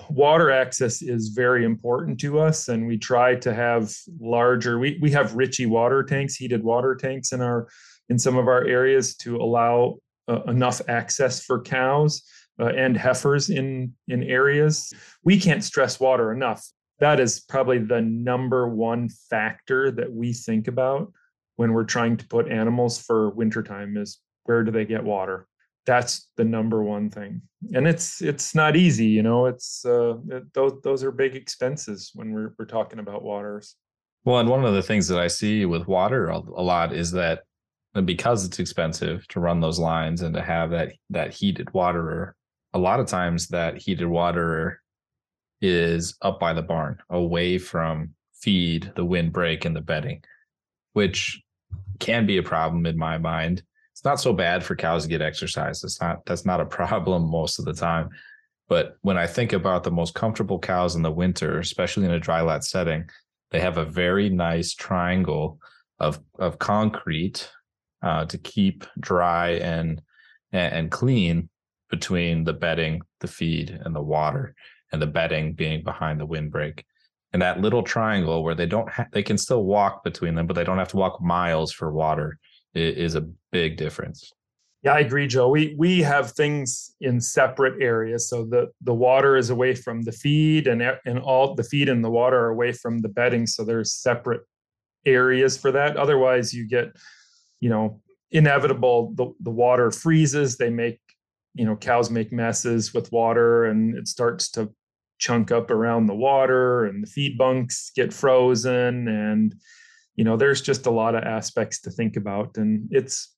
water 0.10 0.52
access 0.52 1.02
is 1.02 1.30
very 1.30 1.66
important 1.66 2.20
to 2.20 2.40
us 2.40 2.68
and 2.68 2.86
we 2.86 2.98
try 2.98 3.36
to 3.36 3.54
have 3.54 3.94
larger 4.20 4.78
we, 4.78 5.00
we 5.02 5.10
have 5.12 5.36
Ritchie 5.36 5.66
water 5.66 6.04
tanks 6.04 6.36
heated 6.36 6.64
water 6.64 6.96
tanks 6.96 7.32
in 7.32 7.42
our 7.42 7.68
in 8.10 8.20
some 8.20 8.38
of 8.38 8.48
our 8.48 8.66
areas 8.66 9.16
to 9.16 9.38
allow 9.38 9.98
uh, 10.28 10.44
enough 10.44 10.82
access 10.88 11.44
for 11.44 11.62
cows 11.62 12.24
uh, 12.60 12.68
and 12.68 12.98
heifers 12.98 13.50
in 13.50 13.94
in 14.08 14.24
areas. 14.24 14.94
We 15.24 15.40
can't 15.40 15.64
stress 15.64 16.00
water 16.00 16.32
enough. 16.32 16.66
That 17.00 17.20
is 17.20 17.40
probably 17.40 17.80
the 17.80 18.02
number 18.02 18.68
one 18.68 19.10
factor 19.30 19.90
that 19.92 20.12
we 20.12 20.34
think 20.34 20.68
about 20.68 21.12
when 21.56 21.74
we're 21.74 21.86
trying 21.86 22.18
to 22.18 22.28
put 22.28 22.52
animals 22.52 23.02
for 23.02 23.30
wintertime 23.32 23.98
is 23.98 24.20
where 24.44 24.64
do 24.64 24.72
they 24.72 24.86
get 24.86 25.04
water 25.04 25.48
that's 25.90 26.30
the 26.38 26.44
number 26.44 26.84
one 26.84 27.10
thing 27.10 27.42
and 27.74 27.88
it's 27.88 28.22
it's 28.22 28.54
not 28.54 28.76
easy 28.76 29.06
you 29.06 29.24
know 29.24 29.48
it's 29.48 29.84
uh 29.86 30.16
it, 30.30 30.54
those 30.54 30.74
those 30.84 31.04
are 31.04 31.12
big 31.12 31.36
expenses 31.36 32.12
when 32.14 32.32
we're, 32.32 32.54
we're 32.58 32.66
talking 32.66 33.00
about 33.00 33.24
waters 33.24 33.76
well 34.24 34.40
and 34.40 34.50
one 34.50 34.64
of 34.64 34.74
the 34.74 34.84
things 34.84 35.08
that 35.08 35.20
i 35.20 35.28
see 35.28 35.66
with 35.66 35.88
water 35.88 36.28
a, 36.30 36.40
lot 36.40 36.94
is 36.94 37.12
that 37.12 37.42
because 38.06 38.46
it's 38.46 38.60
expensive 38.60 39.28
to 39.30 39.40
run 39.40 39.60
those 39.60 39.80
lines 39.80 40.22
and 40.22 40.36
to 40.36 40.42
have 40.42 40.70
that 40.70 40.94
that 41.10 41.34
heated 41.34 41.74
water 41.74 42.36
a 42.74 42.80
lot 42.80 43.00
of 43.00 43.08
times 43.08 43.48
that 43.48 43.78
heated 43.78 44.08
water 44.08 44.82
is 45.62 46.16
up 46.22 46.40
by 46.40 46.54
the 46.54 46.62
barn, 46.62 47.00
away 47.10 47.58
from 47.58 48.14
feed, 48.34 48.92
the 48.96 49.06
windbreak, 49.06 49.66
and 49.66 49.76
the 49.76 49.82
bedding, 49.82 50.24
which 50.94 51.42
can 52.00 52.26
be 52.26 52.38
a 52.38 52.44
problem 52.44 52.86
in 52.86 52.98
my 52.98 53.18
mind. 53.18 53.64
It's 54.00 54.06
not 54.06 54.22
so 54.22 54.32
bad 54.32 54.64
for 54.64 54.78
cows 54.78 55.04
to 55.04 55.10
get 55.10 55.22
exercise. 55.22 55.84
It's 55.84 56.00
not 56.00 56.26
that's 56.26 56.46
not 56.46 56.62
a 56.62 56.66
problem 56.78 57.30
most 57.30 57.60
of 57.60 57.66
the 57.66 57.74
time. 57.74 58.08
But 58.70 58.96
when 59.02 59.18
I 59.18 59.28
think 59.28 59.52
about 59.52 59.84
the 59.84 59.92
most 59.92 60.14
comfortable 60.14 60.58
cows 60.58 60.96
in 60.96 61.02
the 61.02 61.12
winter, 61.12 61.60
especially 61.60 62.06
in 62.06 62.12
a 62.12 62.20
dry 62.20 62.40
lot 62.40 62.64
setting, 62.64 63.10
they 63.52 63.60
have 63.60 63.78
a 63.78 63.84
very 63.84 64.30
nice 64.30 64.74
triangle 64.74 65.60
of 66.00 66.18
of 66.38 66.60
concrete 66.60 67.52
uh, 68.02 68.24
to 68.28 68.38
keep 68.38 68.86
dry 69.02 69.50
and 69.56 70.02
and, 70.54 70.90
clean 70.90 71.50
between 71.90 72.46
the 72.46 72.54
bedding, 72.54 73.02
the 73.20 73.28
feed, 73.28 73.70
and 73.84 73.94
the 73.94 74.02
water, 74.02 74.56
and 74.94 75.02
the 75.02 75.08
bedding 75.08 75.52
being 75.52 75.84
behind 75.84 76.22
the 76.22 76.26
windbreak. 76.26 76.86
And 77.34 77.42
that 77.42 77.60
little 77.60 77.84
triangle 77.84 78.46
where 78.46 78.56
they 78.56 78.66
don't 78.66 78.90
ha- 78.90 79.08
they 79.12 79.24
can 79.24 79.38
still 79.38 79.66
walk 79.66 80.06
between 80.06 80.36
them, 80.36 80.48
but 80.48 80.54
they 80.54 80.64
don't 80.64 80.78
have 80.78 80.88
to 80.90 80.98
walk 80.98 81.22
miles 81.22 81.74
for 81.74 81.92
water 81.92 82.40
is 82.74 83.16
a 83.16 83.28
big 83.52 83.78
difference. 83.78 84.32
Yeah, 84.82 84.94
I 84.94 85.00
agree, 85.00 85.28
Joe. 85.28 85.50
We 85.50 85.76
we 85.78 86.02
have 86.02 86.32
things 86.32 86.96
in 87.02 87.20
separate 87.20 87.82
areas. 87.82 88.30
So 88.30 88.46
the 88.46 88.72
the 88.82 88.94
water 88.94 89.36
is 89.36 89.50
away 89.50 89.76
from 89.76 90.04
the 90.04 90.14
feed, 90.14 90.68
and 90.68 90.82
and 91.06 91.20
all 91.20 91.54
the 91.54 91.64
feed 91.64 91.90
and 91.90 92.04
the 92.04 92.10
water 92.10 92.40
are 92.40 92.50
away 92.50 92.72
from 92.72 93.00
the 93.00 93.10
bedding. 93.10 93.46
So 93.46 93.66
there's 93.66 93.94
separate 93.94 94.42
areas 95.06 95.58
for 95.58 95.72
that. 95.74 95.98
Otherwise, 95.98 96.54
you 96.54 96.68
get, 96.68 96.96
you 97.60 97.70
know, 97.70 98.02
inevitable. 98.32 99.14
The 99.16 99.34
the 99.42 99.52
water 99.52 99.92
freezes. 99.92 100.56
They 100.56 100.70
make, 100.70 101.00
you 101.56 101.66
know, 101.66 101.76
cows 101.76 102.10
make 102.10 102.32
messes 102.32 102.94
with 102.94 103.12
water, 103.12 103.66
and 103.66 103.98
it 103.98 104.08
starts 104.08 104.50
to 104.52 104.74
chunk 105.18 105.52
up 105.52 105.72
around 105.72 106.06
the 106.06 106.16
water, 106.16 106.86
and 106.86 107.04
the 107.04 107.08
feed 107.08 107.38
bunks 107.38 107.92
get 107.94 108.14
frozen, 108.14 109.10
and 109.10 109.56
you 110.20 110.26
know, 110.26 110.36
there's 110.36 110.60
just 110.60 110.86
a 110.86 110.92
lot 110.92 111.16
of 111.16 111.24
aspects 111.24 111.80
to 111.80 111.90
think 111.90 112.18
about, 112.18 112.58
and 112.58 112.90
it's 112.92 113.38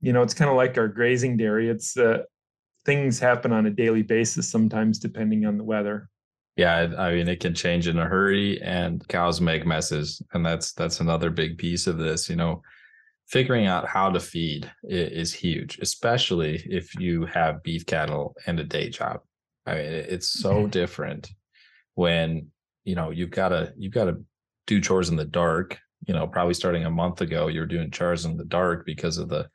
you 0.00 0.12
know, 0.12 0.20
it's 0.22 0.34
kind 0.34 0.50
of 0.50 0.56
like 0.56 0.76
our 0.76 0.88
grazing 0.88 1.36
dairy. 1.36 1.68
It's 1.68 1.96
uh, 1.96 2.24
things 2.84 3.20
happen 3.20 3.52
on 3.52 3.66
a 3.66 3.70
daily 3.70 4.02
basis 4.02 4.50
sometimes 4.50 4.98
depending 4.98 5.46
on 5.46 5.58
the 5.58 5.62
weather. 5.62 6.10
Yeah, 6.56 6.92
I 6.98 7.12
mean 7.12 7.28
it 7.28 7.38
can 7.38 7.54
change 7.54 7.86
in 7.86 8.00
a 8.00 8.04
hurry 8.04 8.60
and 8.62 9.06
cows 9.06 9.40
make 9.40 9.64
messes 9.64 10.20
and 10.32 10.44
that's 10.44 10.72
that's 10.72 10.98
another 10.98 11.30
big 11.30 11.56
piece 11.56 11.86
of 11.86 11.98
this, 11.98 12.28
you 12.28 12.34
know. 12.34 12.62
Figuring 13.28 13.66
out 13.66 13.86
how 13.86 14.10
to 14.10 14.18
feed 14.18 14.68
is 14.82 15.32
huge, 15.32 15.78
especially 15.80 16.64
if 16.68 16.98
you 16.98 17.26
have 17.26 17.62
beef 17.62 17.86
cattle 17.86 18.34
and 18.48 18.58
a 18.58 18.64
day 18.64 18.88
job. 18.88 19.20
I 19.66 19.74
mean, 19.74 19.84
it's 19.84 20.28
so 20.28 20.54
mm-hmm. 20.54 20.70
different 20.70 21.30
when, 21.94 22.48
you 22.82 22.96
know, 22.96 23.10
you've 23.10 23.30
got 23.30 23.50
to 23.50 23.72
you've 23.76 23.94
got 23.94 24.06
to 24.06 24.16
do 24.66 24.80
chores 24.80 25.10
in 25.10 25.16
the 25.16 25.24
dark, 25.24 25.78
you 26.06 26.14
know, 26.14 26.26
probably 26.26 26.54
starting 26.54 26.84
a 26.84 26.90
month 26.90 27.20
ago 27.20 27.48
you 27.48 27.60
were 27.60 27.66
doing 27.66 27.90
chores 27.90 28.24
in 28.24 28.36
the 28.36 28.44
dark 28.44 28.86
because 28.86 29.18
of 29.18 29.28
the 29.28 29.48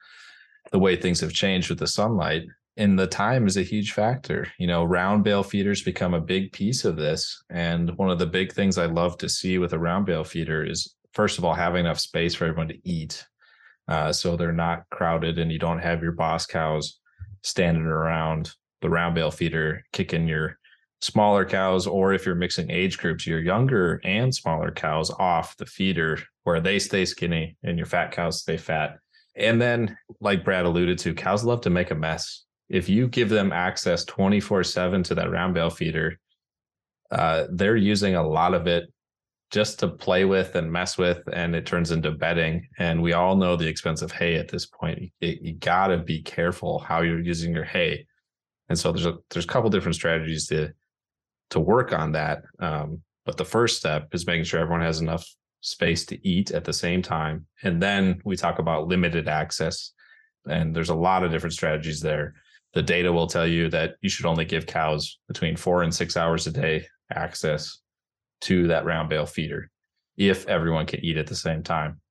the 0.72 0.80
way 0.80 0.96
things 0.96 1.20
have 1.20 1.34
changed 1.34 1.70
with 1.70 1.80
the 1.80 1.88
sunlight. 1.88 2.44
And 2.78 2.98
the 2.98 3.06
time 3.06 3.46
is 3.46 3.58
a 3.58 3.64
huge 3.64 3.92
factor. 3.92 4.48
You 4.58 4.68
know 4.68 4.84
round 4.84 5.24
bale 5.24 5.44
feeders 5.44 5.84
become 5.84 6.14
a 6.14 6.22
big 6.22 6.52
piece 6.52 6.86
of 6.86 6.96
this. 6.96 7.44
And 7.50 7.96
one 7.98 8.10
of 8.10 8.20
the 8.20 8.26
big 8.26 8.52
things 8.52 8.78
i 8.78 8.86
love 8.86 9.18
to 9.20 9.30
see 9.30 9.58
with 9.58 9.74
a 9.74 9.80
round 9.80 10.06
bale 10.06 10.24
feeder 10.24 10.64
is 10.64 10.96
first 11.14 11.38
of 11.38 11.46
all 11.46 11.54
having 11.54 11.86
enough 11.86 12.00
space 12.00 12.36
for 12.36 12.46
everyone 12.46 12.68
to 12.68 12.90
eat 12.90 13.26
uh, 13.88 14.12
so 14.12 14.36
they're 14.36 14.52
not 14.52 14.90
crowded 14.90 15.38
and 15.38 15.52
you 15.52 15.60
don't 15.60 15.80
have 15.80 16.02
your 16.02 16.12
boss 16.12 16.46
cows 16.46 17.00
standing 17.44 17.84
around 17.84 18.52
the 18.82 18.90
round 18.90 19.16
bale 19.16 19.32
feeder 19.32 19.84
kicking 19.94 20.28
your 20.28 20.58
smaller 21.02 21.46
cows 21.46 21.86
or 21.86 22.14
if 22.14 22.26
you're 22.26 22.36
mixing 22.36 22.72
age 22.72 22.98
groups 22.98 23.28
your 23.28 23.40
younger 23.40 24.00
and 24.04 24.34
smaller 24.34 24.72
cows 24.72 25.12
off 25.12 25.58
the 25.58 25.66
feeder 25.66 26.18
where 26.44 26.60
they 26.60 26.80
stay 26.80 27.06
skinny 27.06 27.56
and 27.64 27.78
your 27.78 27.86
fat 27.86 28.12
cows 28.12 28.42
stay 28.42 28.58
fat 28.58 28.98
and 29.36 29.62
then, 29.62 29.98
like 30.20 30.44
Brad 30.44 30.66
alluded 30.66 31.00
to, 31.00 31.14
cows 31.14 31.44
love 31.44 31.62
to 31.62 31.70
make 31.70 31.92
a 31.92 31.96
mess. 31.96 32.44
If 32.70 32.88
you 32.88 33.08
give 33.08 33.30
them 33.30 33.52
access 33.52 34.06
24 34.06 34.64
7 34.64 35.04
to 35.04 35.16
that 35.16 35.32
round 35.32 35.54
bale 35.54 35.70
feeder, 35.70 36.20
uh, 37.12 37.46
they're 37.52 37.76
using 37.76 38.16
a 38.16 38.28
lot 38.28 38.54
of 38.54 38.68
it 38.68 38.92
just 39.52 39.80
to 39.80 39.88
play 39.88 40.26
with 40.26 40.56
and 40.56 40.72
mess 40.72 40.98
with, 40.98 41.22
and 41.32 41.56
it 41.56 41.66
turns 41.66 41.92
into 41.92 42.12
bedding. 42.12 42.68
And 42.80 43.02
we 43.02 43.14
all 43.14 43.36
know 43.36 43.56
the 43.56 43.68
expense 43.68 44.02
of 44.02 44.12
hay 44.12 44.36
at 44.36 44.50
this 44.50 44.66
point. 44.66 45.12
You, 45.20 45.38
you 45.42 45.54
got 45.54 45.88
to 45.88 45.98
be 45.98 46.22
careful 46.22 46.80
how 46.80 47.02
you're 47.02 47.20
using 47.20 47.54
your 47.54 47.66
hay. 47.66 48.06
And 48.70 48.78
so 48.78 48.92
there's 48.92 49.06
a 49.06 49.18
there's 49.30 49.46
a 49.46 49.48
couple 49.48 49.70
different 49.70 49.96
strategies 49.96 50.48
to 50.48 50.74
to 51.52 51.60
work 51.60 51.92
on 51.92 52.14
that. 52.14 52.44
Um, 52.60 53.02
but 53.26 53.38
the 53.38 53.46
first 53.46 53.78
step 53.78 54.10
is 54.14 54.28
making 54.28 54.46
sure 54.46 54.60
everyone 54.60 54.82
has 54.82 55.02
enough 55.02 55.28
space 55.64 56.06
to 56.06 56.28
eat 56.28 56.52
at 56.52 56.66
the 56.66 56.74
same 56.74 57.02
time. 57.02 57.48
And 57.64 57.82
then 57.82 58.22
we 58.26 58.36
talk 58.36 58.60
about 58.60 58.88
limited 58.88 59.28
access. 59.28 59.94
And 60.46 60.76
there's 60.76 60.90
a 60.90 60.96
lot 60.96 61.24
of 61.24 61.32
different 61.32 61.54
strategies 61.54 62.02
there. 62.02 62.36
The 62.74 62.82
data 62.82 63.12
will 63.12 63.28
tell 63.28 63.48
you 63.48 63.70
that 63.70 63.96
you 64.02 64.10
should 64.10 64.26
only 64.26 64.46
give 64.46 64.66
cows 64.66 65.20
between 65.28 65.56
four 65.56 65.84
and 65.84 65.94
six 65.94 66.18
hours 66.18 66.48
a 66.48 66.52
day 66.52 66.86
access 67.12 67.80
to 68.42 68.68
that 68.68 68.86
round 68.86 69.10
bale 69.10 69.26
feeder 69.26 69.70
if 70.18 70.48
everyone 70.48 70.86
can 70.86 71.04
eat 71.04 71.18
at 71.18 71.28
the 71.28 71.36
same 71.36 71.64
time. 71.64 72.02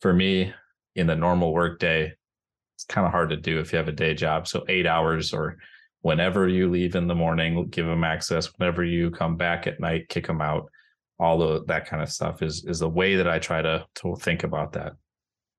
For 0.00 0.12
me, 0.12 0.52
in 0.96 1.06
the 1.06 1.14
normal 1.14 1.52
workday, 1.52 2.12
it's 2.74 2.84
kind 2.84 3.06
of 3.06 3.12
hard 3.12 3.30
to 3.30 3.36
do 3.36 3.60
if 3.60 3.72
you 3.72 3.78
have 3.78 3.88
a 3.88 3.92
day 3.92 4.14
job. 4.14 4.48
So 4.48 4.64
eight 4.68 4.86
hours 4.86 5.32
or 5.32 5.56
whenever 6.00 6.48
you 6.48 6.68
leave 6.68 6.96
in 6.96 7.06
the 7.06 7.14
morning, 7.14 7.68
give 7.68 7.86
them 7.86 8.02
access. 8.02 8.46
Whenever 8.58 8.82
you 8.82 9.10
come 9.10 9.36
back 9.36 9.68
at 9.68 9.78
night, 9.78 10.08
kick 10.08 10.26
them 10.26 10.40
out 10.40 10.68
all 11.18 11.38
the 11.38 11.64
that 11.64 11.86
kind 11.86 12.02
of 12.02 12.10
stuff 12.10 12.42
is 12.42 12.64
is 12.64 12.78
the 12.80 12.88
way 12.88 13.16
that 13.16 13.28
I 13.28 13.38
try 13.38 13.62
to 13.62 13.86
to 13.96 14.16
think 14.16 14.44
about 14.44 14.72
that. 14.72 14.94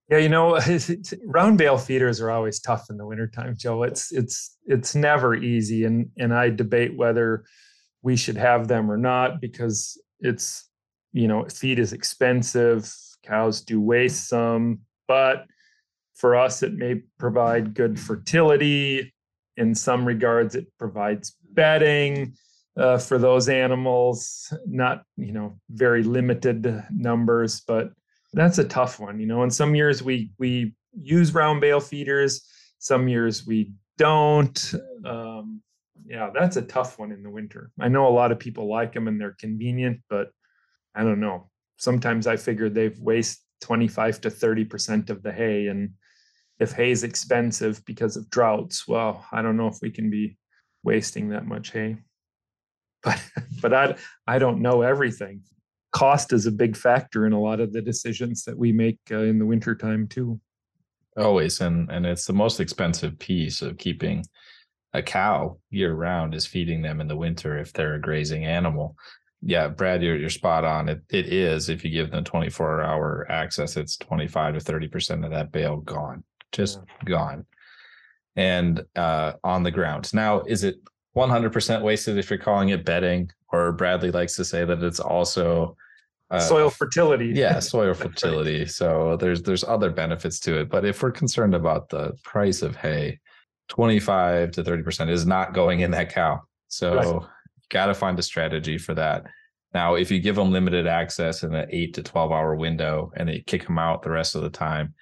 Yeah, 0.09 0.17
you 0.17 0.29
know, 0.29 0.59
round 1.25 1.57
bale 1.57 1.77
feeders 1.77 2.19
are 2.19 2.31
always 2.31 2.59
tough 2.59 2.89
in 2.89 2.97
the 2.97 3.05
wintertime, 3.05 3.55
Joe. 3.57 3.83
It's 3.83 4.11
it's 4.11 4.57
it's 4.65 4.95
never 4.95 5.35
easy. 5.35 5.83
And 5.83 6.09
and 6.17 6.33
I 6.33 6.49
debate 6.49 6.97
whether 6.97 7.43
we 8.01 8.15
should 8.15 8.37
have 8.37 8.67
them 8.67 8.89
or 8.89 8.97
not 8.97 9.41
because 9.41 10.01
it's 10.19 10.69
you 11.11 11.27
know, 11.27 11.45
feed 11.45 11.79
is 11.79 11.93
expensive, 11.93 12.91
cows 13.23 13.61
do 13.61 13.81
waste 13.81 14.27
some, 14.29 14.79
but 15.07 15.45
for 16.15 16.35
us 16.35 16.61
it 16.63 16.73
may 16.73 17.01
provide 17.17 17.73
good 17.73 17.99
fertility. 17.99 19.13
In 19.57 19.75
some 19.75 20.05
regards, 20.05 20.55
it 20.55 20.67
provides 20.77 21.35
bedding 21.51 22.33
uh, 22.79 22.97
for 22.97 23.17
those 23.17 23.49
animals. 23.49 24.51
Not 24.65 25.03
you 25.17 25.33
know 25.33 25.59
very 25.69 26.03
limited 26.03 26.83
numbers, 26.89 27.61
but 27.61 27.91
that's 28.33 28.57
a 28.57 28.63
tough 28.63 28.99
one. 28.99 29.19
You 29.19 29.27
know, 29.27 29.43
in 29.43 29.51
some 29.51 29.75
years 29.75 30.01
we 30.01 30.31
we 30.39 30.73
use 30.93 31.33
round 31.33 31.61
bale 31.61 31.81
feeders, 31.81 32.47
some 32.79 33.07
years 33.07 33.45
we 33.45 33.73
don't. 33.97 34.73
Um, 35.05 35.61
yeah, 36.05 36.31
that's 36.33 36.57
a 36.57 36.63
tough 36.63 36.97
one 36.97 37.11
in 37.11 37.21
the 37.21 37.29
winter. 37.29 37.71
I 37.79 37.89
know 37.89 38.07
a 38.07 38.09
lot 38.09 38.31
of 38.31 38.39
people 38.39 38.67
like 38.67 38.93
them 38.93 39.07
and 39.07 39.21
they're 39.21 39.35
convenient, 39.39 39.99
but 40.09 40.29
I 40.95 41.03
don't 41.03 41.19
know. 41.19 41.49
Sometimes 41.77 42.25
I 42.25 42.35
figure 42.35 42.69
they've 42.69 42.97
waste 42.99 43.43
25 43.61 44.21
to 44.21 44.29
30% 44.29 45.11
of 45.11 45.21
the 45.21 45.31
hay. 45.31 45.67
And 45.67 45.91
if 46.59 46.71
hay 46.71 46.89
is 46.89 47.03
expensive 47.03 47.85
because 47.85 48.15
of 48.15 48.29
droughts, 48.31 48.87
well, 48.87 49.23
I 49.31 49.43
don't 49.43 49.57
know 49.57 49.67
if 49.67 49.79
we 49.83 49.91
can 49.91 50.09
be 50.09 50.37
wasting 50.83 51.29
that 51.29 51.45
much 51.45 51.71
hay 51.71 51.97
but 53.03 53.21
but 53.61 53.73
I 53.73 53.95
I 54.27 54.39
don't 54.39 54.61
know 54.61 54.81
everything. 54.81 55.41
Cost 55.91 56.33
is 56.33 56.45
a 56.45 56.51
big 56.51 56.75
factor 56.75 57.25
in 57.25 57.33
a 57.33 57.39
lot 57.39 57.59
of 57.59 57.73
the 57.73 57.81
decisions 57.81 58.43
that 58.43 58.57
we 58.57 58.71
make 58.71 58.99
uh, 59.11 59.19
in 59.19 59.39
the 59.39 59.45
wintertime 59.45 60.07
too. 60.07 60.39
Always, 61.17 61.61
and 61.61 61.89
and 61.89 62.05
it's 62.05 62.25
the 62.25 62.33
most 62.33 62.59
expensive 62.59 63.17
piece 63.19 63.61
of 63.61 63.77
keeping 63.77 64.25
a 64.93 65.01
cow 65.01 65.57
year 65.69 65.93
round 65.93 66.33
is 66.33 66.45
feeding 66.45 66.81
them 66.81 66.99
in 66.99 67.07
the 67.07 67.15
winter 67.15 67.57
if 67.57 67.73
they're 67.73 67.95
a 67.95 68.01
grazing 68.01 68.45
animal. 68.45 68.95
Yeah, 69.41 69.69
Brad, 69.69 70.03
you're 70.03 70.17
you're 70.17 70.29
spot 70.29 70.65
on. 70.65 70.89
It 70.89 71.01
it 71.09 71.27
is 71.31 71.69
if 71.69 71.83
you 71.83 71.91
give 71.91 72.11
them 72.11 72.23
24 72.23 72.81
hour 72.81 73.25
access, 73.29 73.77
it's 73.77 73.97
25 73.97 74.55
to 74.55 74.59
30 74.59 74.87
percent 74.87 75.25
of 75.25 75.31
that 75.31 75.51
bale 75.51 75.77
gone, 75.77 76.23
just 76.51 76.79
yeah. 76.79 77.05
gone, 77.05 77.45
and 78.35 78.83
uh, 78.95 79.33
on 79.43 79.63
the 79.63 79.71
ground. 79.71 80.13
Now, 80.13 80.41
is 80.41 80.63
it 80.63 80.75
100% 81.27 81.81
wasted 81.81 82.17
if 82.17 82.29
you're 82.29 82.39
calling 82.39 82.69
it 82.69 82.85
bedding, 82.85 83.31
or 83.51 83.71
Bradley 83.71 84.11
likes 84.11 84.35
to 84.35 84.45
say 84.45 84.65
that 84.65 84.83
it's 84.83 84.99
also 84.99 85.75
uh, 86.31 86.39
soil 86.39 86.69
fertility. 86.69 87.27
Yeah, 87.35 87.59
soil 87.59 87.93
fertility. 87.93 88.65
So 88.65 89.17
there's 89.17 89.41
there's 89.41 89.63
other 89.63 89.89
benefits 89.89 90.39
to 90.41 90.59
it, 90.59 90.69
but 90.69 90.85
if 90.85 91.01
we're 91.01 91.11
concerned 91.11 91.55
about 91.55 91.89
the 91.89 92.13
price 92.23 92.61
of 92.61 92.75
hay, 92.75 93.19
25 93.69 94.51
to 94.51 94.63
30% 94.63 95.09
is 95.09 95.25
not 95.25 95.53
going 95.53 95.81
in 95.81 95.91
that 95.91 96.11
cow. 96.11 96.41
So 96.67 96.95
right. 96.95 97.05
you 97.05 97.27
got 97.69 97.87
to 97.87 97.93
find 97.93 98.17
a 98.19 98.23
strategy 98.23 98.77
for 98.77 98.93
that. 98.95 99.25
Now, 99.73 99.95
if 99.95 100.09
you 100.09 100.19
give 100.19 100.35
them 100.35 100.51
limited 100.51 100.87
access 100.87 101.43
in 101.43 101.53
an 101.53 101.67
8 101.69 101.93
to 101.95 102.03
12 102.03 102.31
hour 102.31 102.55
window 102.55 103.11
and 103.15 103.29
they 103.29 103.41
kick 103.41 103.65
them 103.65 103.77
out 103.77 104.01
the 104.01 104.09
rest 104.09 104.35
of 104.35 104.41
the 104.41 104.49
time, 104.49 104.93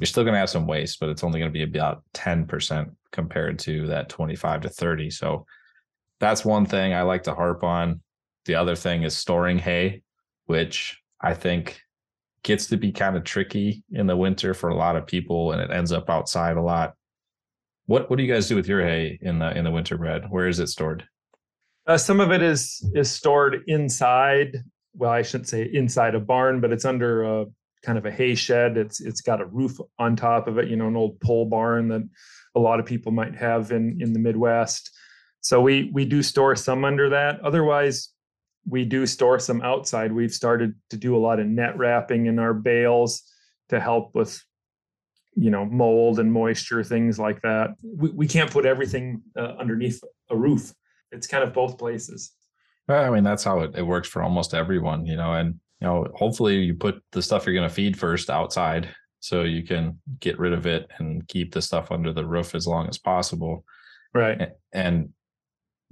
you're 0.00 0.06
still 0.06 0.24
going 0.24 0.34
to 0.34 0.38
have 0.38 0.50
some 0.50 0.66
waste, 0.66 1.00
but 1.00 1.08
it's 1.08 1.24
only 1.24 1.38
going 1.38 1.50
to 1.50 1.58
be 1.58 1.62
about 1.62 2.02
10% 2.14 2.90
compared 3.12 3.58
to 3.60 3.86
that 3.86 4.08
25 4.08 4.62
to 4.62 4.68
30. 4.68 5.10
So 5.10 5.46
that's 6.20 6.44
one 6.44 6.66
thing 6.66 6.94
I 6.94 7.02
like 7.02 7.24
to 7.24 7.34
harp 7.34 7.62
on. 7.62 8.00
The 8.46 8.54
other 8.54 8.76
thing 8.76 9.02
is 9.02 9.16
storing 9.16 9.58
hay, 9.58 10.02
which 10.46 11.00
I 11.20 11.34
think 11.34 11.80
gets 12.42 12.66
to 12.68 12.76
be 12.76 12.92
kind 12.92 13.16
of 13.16 13.24
tricky 13.24 13.82
in 13.90 14.06
the 14.06 14.16
winter 14.16 14.54
for 14.54 14.68
a 14.68 14.76
lot 14.76 14.94
of 14.94 15.06
people 15.06 15.52
and 15.52 15.60
it 15.60 15.70
ends 15.70 15.90
up 15.90 16.08
outside 16.08 16.56
a 16.56 16.62
lot. 16.62 16.94
What 17.86 18.08
what 18.08 18.16
do 18.16 18.22
you 18.22 18.32
guys 18.32 18.48
do 18.48 18.56
with 18.56 18.68
your 18.68 18.82
hay 18.82 19.18
in 19.20 19.38
the 19.38 19.56
in 19.56 19.64
the 19.64 19.70
winter 19.70 19.98
Brad? 19.98 20.30
Where 20.30 20.48
is 20.48 20.60
it 20.60 20.68
stored? 20.68 21.04
Uh, 21.86 21.98
some 21.98 22.20
of 22.20 22.32
it 22.32 22.42
is 22.42 22.88
is 22.94 23.10
stored 23.10 23.62
inside. 23.66 24.58
Well, 24.94 25.10
I 25.10 25.22
shouldn't 25.22 25.48
say 25.48 25.68
inside 25.72 26.14
a 26.14 26.20
barn, 26.20 26.60
but 26.60 26.72
it's 26.72 26.84
under 26.84 27.22
a 27.22 27.46
kind 27.82 27.98
of 27.98 28.06
a 28.06 28.10
hay 28.10 28.34
shed. 28.34 28.76
It's 28.76 29.00
it's 29.00 29.20
got 29.20 29.40
a 29.40 29.46
roof 29.46 29.78
on 29.98 30.16
top 30.16 30.48
of 30.48 30.58
it, 30.58 30.68
you 30.68 30.76
know, 30.76 30.88
an 30.88 30.96
old 30.96 31.20
pole 31.20 31.46
barn 31.46 31.88
that 31.88 32.08
a 32.54 32.60
lot 32.60 32.80
of 32.80 32.86
people 32.86 33.12
might 33.12 33.36
have 33.36 33.70
in 33.70 33.98
in 34.00 34.12
the 34.12 34.18
Midwest. 34.18 34.95
So 35.46 35.60
we 35.60 35.90
we 35.92 36.04
do 36.04 36.24
store 36.24 36.56
some 36.56 36.84
under 36.84 37.08
that. 37.10 37.38
Otherwise, 37.40 38.08
we 38.68 38.84
do 38.84 39.06
store 39.06 39.38
some 39.38 39.62
outside. 39.62 40.10
We've 40.10 40.34
started 40.34 40.74
to 40.90 40.96
do 40.96 41.16
a 41.16 41.22
lot 41.22 41.38
of 41.38 41.46
net 41.46 41.78
wrapping 41.78 42.26
in 42.26 42.40
our 42.40 42.52
bales 42.52 43.22
to 43.68 43.78
help 43.78 44.12
with 44.12 44.42
you 45.36 45.52
know 45.52 45.64
mold 45.64 46.18
and 46.18 46.32
moisture 46.32 46.82
things 46.82 47.20
like 47.20 47.42
that. 47.42 47.76
We, 47.80 48.10
we 48.10 48.26
can't 48.26 48.50
put 48.50 48.66
everything 48.66 49.22
uh, 49.38 49.54
underneath 49.56 50.02
a 50.30 50.36
roof. 50.36 50.72
It's 51.12 51.28
kind 51.28 51.44
of 51.44 51.54
both 51.54 51.78
places. 51.78 52.32
I 52.88 53.08
mean 53.10 53.22
that's 53.22 53.44
how 53.44 53.60
it, 53.60 53.76
it 53.76 53.82
works 53.82 54.08
for 54.08 54.24
almost 54.24 54.52
everyone 54.52 55.06
you 55.06 55.16
know 55.16 55.32
and 55.32 55.60
you 55.80 55.86
know 55.86 56.08
hopefully 56.16 56.56
you 56.56 56.74
put 56.74 57.00
the 57.12 57.22
stuff 57.22 57.46
you're 57.46 57.54
going 57.54 57.68
to 57.68 57.74
feed 57.74 57.96
first 57.96 58.30
outside 58.30 58.88
so 59.20 59.42
you 59.42 59.62
can 59.62 60.00
get 60.18 60.40
rid 60.40 60.52
of 60.52 60.66
it 60.66 60.90
and 60.98 61.26
keep 61.28 61.52
the 61.54 61.62
stuff 61.62 61.92
under 61.92 62.12
the 62.12 62.26
roof 62.26 62.56
as 62.56 62.66
long 62.66 62.88
as 62.88 62.98
possible. 62.98 63.64
Right. 64.12 64.40
And, 64.40 64.52
and 64.72 65.08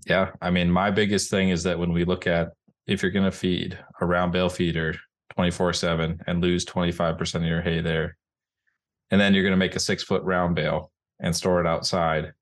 yeah 0.07 0.31
i 0.41 0.51
mean 0.51 0.71
my 0.71 0.91
biggest 0.91 1.31
thing 1.31 1.49
is 1.51 1.63
that 1.63 1.79
when 1.79 1.93
we 1.93 2.05
look 2.05 2.27
at 2.27 2.53
if 2.87 3.03
you're 3.03 3.13
going 3.13 3.25
to 3.25 3.31
feed 3.31 3.79
a 4.01 4.07
round 4.07 4.33
bale 4.33 4.49
feeder 4.49 4.95
24 5.35 5.73
7 5.73 6.21
and 6.27 6.41
lose 6.41 6.65
25% 6.65 7.35
of 7.37 7.43
your 7.43 7.63
hay 7.63 7.81
there 7.81 8.17
and 9.11 9.21
then 9.21 9.35
you're 9.35 9.43
going 9.43 9.53
to 9.53 9.57
make 9.57 9.77
a 9.77 9.81
six 9.81 10.03
foot 10.03 10.23
round 10.23 10.55
bale 10.55 10.91
and 11.21 11.35
store 11.35 11.61
it 11.61 11.67
outside 11.67 12.33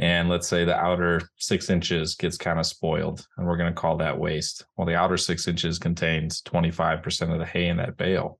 and 0.00 0.30
let's 0.30 0.48
say 0.48 0.64
the 0.64 0.74
outer 0.74 1.20
six 1.36 1.68
inches 1.68 2.14
gets 2.14 2.38
kind 2.38 2.58
of 2.58 2.64
spoiled 2.64 3.26
and 3.36 3.46
we're 3.46 3.58
going 3.58 3.72
to 3.72 3.78
call 3.78 3.98
that 3.98 4.18
waste. 4.18 4.64
Well 4.76 4.86
the 4.86 4.94
outer 4.94 5.18
six 5.18 5.46
inches 5.46 5.78
contains 5.78 6.40
25% 6.42 7.32
of 7.32 7.38
the 7.38 7.44
hay 7.44 7.68
in 7.68 7.76
that 7.76 7.98
bale. 7.98 8.38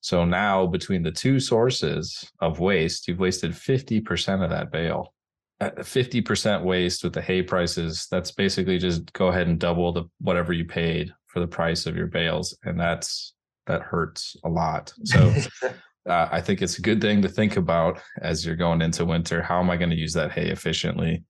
So 0.00 0.24
now 0.24 0.66
between 0.66 1.02
the 1.02 1.12
two 1.12 1.40
sources 1.40 2.30
of 2.40 2.58
waste 2.58 3.06
you've 3.06 3.18
wasted 3.18 3.52
50% 3.52 4.42
of 4.42 4.48
that 4.48 4.72
bale 4.72 5.12
at 5.60 5.76
50% 5.76 6.62
waste 6.62 7.04
with 7.04 7.12
the 7.12 7.22
hay 7.22 7.42
prices 7.42 8.06
that's 8.10 8.32
basically 8.32 8.78
just 8.78 9.12
go 9.12 9.28
ahead 9.28 9.46
and 9.46 9.58
double 9.58 9.92
the 9.92 10.04
whatever 10.20 10.52
you 10.52 10.64
paid 10.64 11.12
for 11.28 11.40
the 11.40 11.46
price 11.46 11.86
of 11.86 11.96
your 11.96 12.08
bales 12.08 12.56
and 12.64 12.78
that's 12.78 13.34
that 13.66 13.82
hurts 13.82 14.36
a 14.44 14.48
lot 14.48 14.92
so 15.04 15.32
uh, 16.08 16.28
I 16.30 16.40
think 16.40 16.60
it's 16.60 16.78
a 16.78 16.82
good 16.82 17.00
thing 17.00 17.22
to 17.22 17.28
think 17.28 17.56
about 17.56 18.00
as 18.20 18.44
you're 18.44 18.56
going 18.56 18.82
into 18.82 19.04
winter. 19.04 19.42
How 19.42 19.60
am 19.60 19.70
I 19.70 19.76
going 19.76 19.90
to 19.90 19.96
use 19.96 20.12
that 20.14 20.32
hay 20.32 20.48
efficiently? 20.48 21.24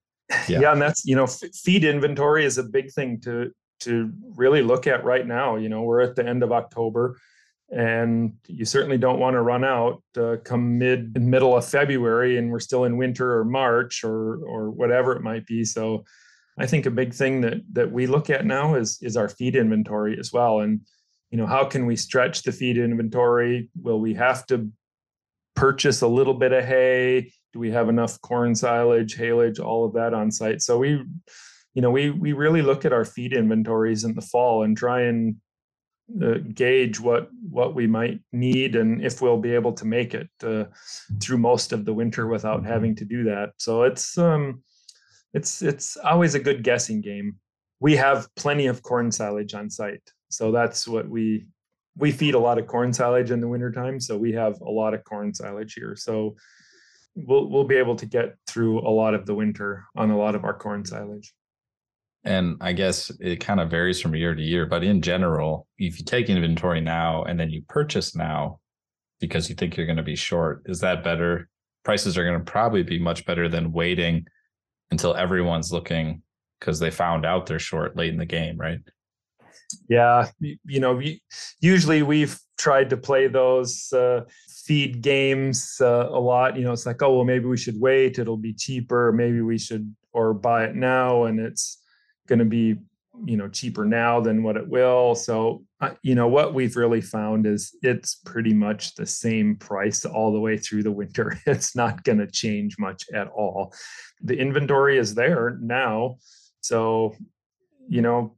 Yeah. 0.48 0.60
yeah, 0.60 0.72
and 0.72 0.82
that's 0.82 1.04
you 1.04 1.14
know, 1.14 1.24
f- 1.24 1.54
feed 1.54 1.84
inventory 1.84 2.44
is 2.44 2.58
a 2.58 2.64
big 2.64 2.90
thing 2.92 3.20
to 3.20 3.50
to 3.80 4.10
really 4.34 4.62
look 4.62 4.86
at 4.86 5.04
right 5.04 5.26
now. 5.26 5.56
You 5.56 5.68
know, 5.68 5.82
we're 5.82 6.00
at 6.00 6.16
the 6.16 6.26
end 6.26 6.42
of 6.42 6.50
October, 6.50 7.18
and 7.70 8.34
you 8.46 8.64
certainly 8.64 8.98
don't 8.98 9.18
want 9.18 9.34
to 9.34 9.42
run 9.42 9.64
out 9.64 10.02
uh, 10.16 10.36
come 10.44 10.78
mid 10.78 11.20
middle 11.20 11.56
of 11.56 11.66
February, 11.66 12.38
and 12.38 12.50
we're 12.50 12.60
still 12.60 12.84
in 12.84 12.96
winter 12.96 13.38
or 13.38 13.44
March 13.44 14.04
or 14.04 14.44
or 14.44 14.70
whatever 14.70 15.12
it 15.16 15.22
might 15.22 15.46
be. 15.46 15.64
So, 15.64 16.04
I 16.58 16.66
think 16.66 16.86
a 16.86 16.90
big 16.90 17.14
thing 17.14 17.40
that 17.40 17.62
that 17.72 17.90
we 17.90 18.06
look 18.06 18.30
at 18.30 18.44
now 18.44 18.74
is 18.74 18.98
is 19.02 19.16
our 19.16 19.28
feed 19.28 19.56
inventory 19.56 20.18
as 20.18 20.32
well, 20.32 20.60
and 20.60 20.80
you 21.30 21.38
know 21.38 21.46
how 21.46 21.64
can 21.64 21.86
we 21.86 21.96
stretch 21.96 22.42
the 22.42 22.52
feed 22.52 22.78
inventory? 22.78 23.70
Will 23.80 24.00
we 24.00 24.14
have 24.14 24.46
to 24.46 24.70
purchase 25.56 26.02
a 26.02 26.08
little 26.08 26.34
bit 26.34 26.52
of 26.52 26.64
hay? 26.64 27.32
Do 27.52 27.60
we 27.60 27.70
have 27.70 27.88
enough 27.88 28.20
corn 28.20 28.54
silage 28.54 29.16
haylage 29.16 29.58
all 29.58 29.84
of 29.84 29.94
that 29.94 30.12
on 30.12 30.30
site? 30.30 30.60
So 30.60 30.78
we 30.78 31.02
you 31.74 31.82
know 31.82 31.90
we 31.90 32.10
we 32.10 32.34
really 32.34 32.62
look 32.62 32.84
at 32.84 32.92
our 32.92 33.04
feed 33.04 33.32
inventories 33.32 34.04
in 34.04 34.14
the 34.14 34.20
fall 34.20 34.62
and 34.62 34.76
try 34.76 35.02
and 35.02 35.36
uh, 36.22 36.34
gauge 36.52 37.00
what 37.00 37.28
what 37.50 37.74
we 37.74 37.86
might 37.86 38.20
need 38.32 38.76
and 38.76 39.02
if 39.02 39.22
we'll 39.22 39.38
be 39.38 39.54
able 39.54 39.72
to 39.72 39.86
make 39.86 40.14
it 40.14 40.28
uh, 40.42 40.64
through 41.20 41.38
most 41.38 41.72
of 41.72 41.84
the 41.84 41.94
winter 41.94 42.26
without 42.26 42.64
having 42.64 42.94
to 42.94 43.04
do 43.04 43.24
that 43.24 43.52
so 43.56 43.84
it's 43.84 44.18
um 44.18 44.62
it's 45.32 45.62
it's 45.62 45.96
always 45.96 46.34
a 46.34 46.40
good 46.40 46.62
guessing 46.62 47.00
game 47.00 47.36
we 47.80 47.96
have 47.96 48.28
plenty 48.36 48.66
of 48.66 48.82
corn 48.82 49.10
silage 49.10 49.54
on 49.54 49.70
site 49.70 50.02
so 50.28 50.52
that's 50.52 50.86
what 50.86 51.08
we 51.08 51.46
we 51.96 52.10
feed 52.10 52.34
a 52.34 52.38
lot 52.38 52.58
of 52.58 52.66
corn 52.66 52.92
silage 52.92 53.30
in 53.30 53.40
the 53.40 53.48
wintertime. 53.48 54.00
So 54.00 54.18
we 54.18 54.32
have 54.32 54.60
a 54.60 54.70
lot 54.70 54.94
of 54.94 55.04
corn 55.04 55.32
silage 55.32 55.74
here. 55.74 55.96
So 55.96 56.36
we'll 57.14 57.48
we'll 57.48 57.64
be 57.64 57.76
able 57.76 57.96
to 57.96 58.06
get 58.06 58.36
through 58.46 58.80
a 58.80 58.90
lot 58.90 59.14
of 59.14 59.26
the 59.26 59.34
winter 59.34 59.84
on 59.96 60.10
a 60.10 60.18
lot 60.18 60.34
of 60.34 60.44
our 60.44 60.54
corn 60.54 60.84
silage. 60.84 61.32
And 62.24 62.56
I 62.60 62.72
guess 62.72 63.10
it 63.20 63.36
kind 63.36 63.60
of 63.60 63.70
varies 63.70 64.00
from 64.00 64.14
year 64.14 64.34
to 64.34 64.42
year, 64.42 64.64
but 64.66 64.82
in 64.82 65.02
general, 65.02 65.66
if 65.78 65.98
you 65.98 66.04
take 66.04 66.30
inventory 66.30 66.80
now 66.80 67.22
and 67.24 67.38
then 67.38 67.50
you 67.50 67.62
purchase 67.68 68.16
now 68.16 68.60
because 69.20 69.48
you 69.48 69.54
think 69.54 69.76
you're 69.76 69.86
going 69.86 69.98
to 69.98 70.02
be 70.02 70.16
short, 70.16 70.62
is 70.66 70.80
that 70.80 71.04
better? 71.04 71.48
Prices 71.84 72.16
are 72.16 72.24
going 72.24 72.38
to 72.38 72.50
probably 72.50 72.82
be 72.82 72.98
much 72.98 73.26
better 73.26 73.48
than 73.48 73.72
waiting 73.72 74.26
until 74.90 75.14
everyone's 75.14 75.70
looking 75.70 76.22
because 76.60 76.78
they 76.78 76.90
found 76.90 77.26
out 77.26 77.44
they're 77.44 77.58
short 77.58 77.96
late 77.96 78.12
in 78.12 78.18
the 78.18 78.24
game, 78.24 78.56
right? 78.56 78.78
yeah 79.88 80.28
you 80.40 80.80
know 80.80 81.00
usually 81.60 82.02
we've 82.02 82.38
tried 82.58 82.90
to 82.90 82.96
play 82.96 83.26
those 83.26 83.92
uh, 83.92 84.20
feed 84.64 85.02
games 85.02 85.78
uh, 85.80 86.08
a 86.10 86.20
lot 86.20 86.56
you 86.56 86.64
know 86.64 86.72
it's 86.72 86.86
like 86.86 87.02
oh 87.02 87.16
well 87.16 87.24
maybe 87.24 87.46
we 87.46 87.56
should 87.56 87.80
wait 87.80 88.18
it'll 88.18 88.36
be 88.36 88.52
cheaper 88.52 89.12
maybe 89.12 89.40
we 89.40 89.58
should 89.58 89.94
or 90.12 90.32
buy 90.32 90.64
it 90.64 90.74
now 90.74 91.24
and 91.24 91.40
it's 91.40 91.82
going 92.26 92.38
to 92.38 92.44
be 92.44 92.76
you 93.24 93.36
know 93.36 93.48
cheaper 93.48 93.84
now 93.84 94.20
than 94.20 94.42
what 94.42 94.56
it 94.56 94.68
will. 94.68 95.14
So 95.14 95.64
uh, 95.80 95.90
you 96.02 96.14
know 96.14 96.28
what 96.28 96.54
we've 96.54 96.76
really 96.76 97.00
found 97.00 97.46
is 97.46 97.76
it's 97.82 98.16
pretty 98.16 98.52
much 98.52 98.94
the 98.94 99.06
same 99.06 99.56
price 99.56 100.04
all 100.04 100.32
the 100.32 100.40
way 100.40 100.56
through 100.56 100.82
the 100.82 100.92
winter. 100.92 101.38
It's 101.46 101.76
not 101.76 102.02
going 102.04 102.18
to 102.18 102.26
change 102.26 102.78
much 102.78 103.04
at 103.14 103.28
all. 103.28 103.72
The 104.22 104.36
inventory 104.36 104.98
is 104.98 105.14
there 105.14 105.58
now. 105.60 106.16
So 106.60 107.14
you 107.88 108.02
know 108.02 108.36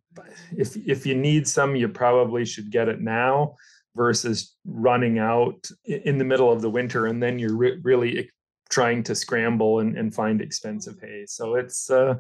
if 0.57 0.77
if 0.77 1.07
you 1.07 1.15
need 1.15 1.49
some, 1.49 1.77
you 1.77 1.89
probably 1.89 2.45
should 2.45 2.71
get 2.71 2.89
it 2.89 3.01
now 3.01 3.57
versus 3.95 4.55
running 4.67 5.19
out 5.19 5.71
in 5.87 6.19
the 6.19 6.25
middle 6.25 6.53
of 6.53 6.61
the 6.61 6.71
winter 6.71 7.07
and 7.07 7.23
then 7.23 7.39
you're 7.39 7.57
re- 7.57 7.81
really 7.83 8.31
trying 8.69 9.03
to 9.03 9.15
scramble 9.15 9.81
and, 9.81 9.97
and 9.97 10.15
find 10.15 10.43
expensive 10.43 10.97
hay. 11.01 11.25
So 11.27 11.55
it's 11.55 11.91
uh, 11.91 12.19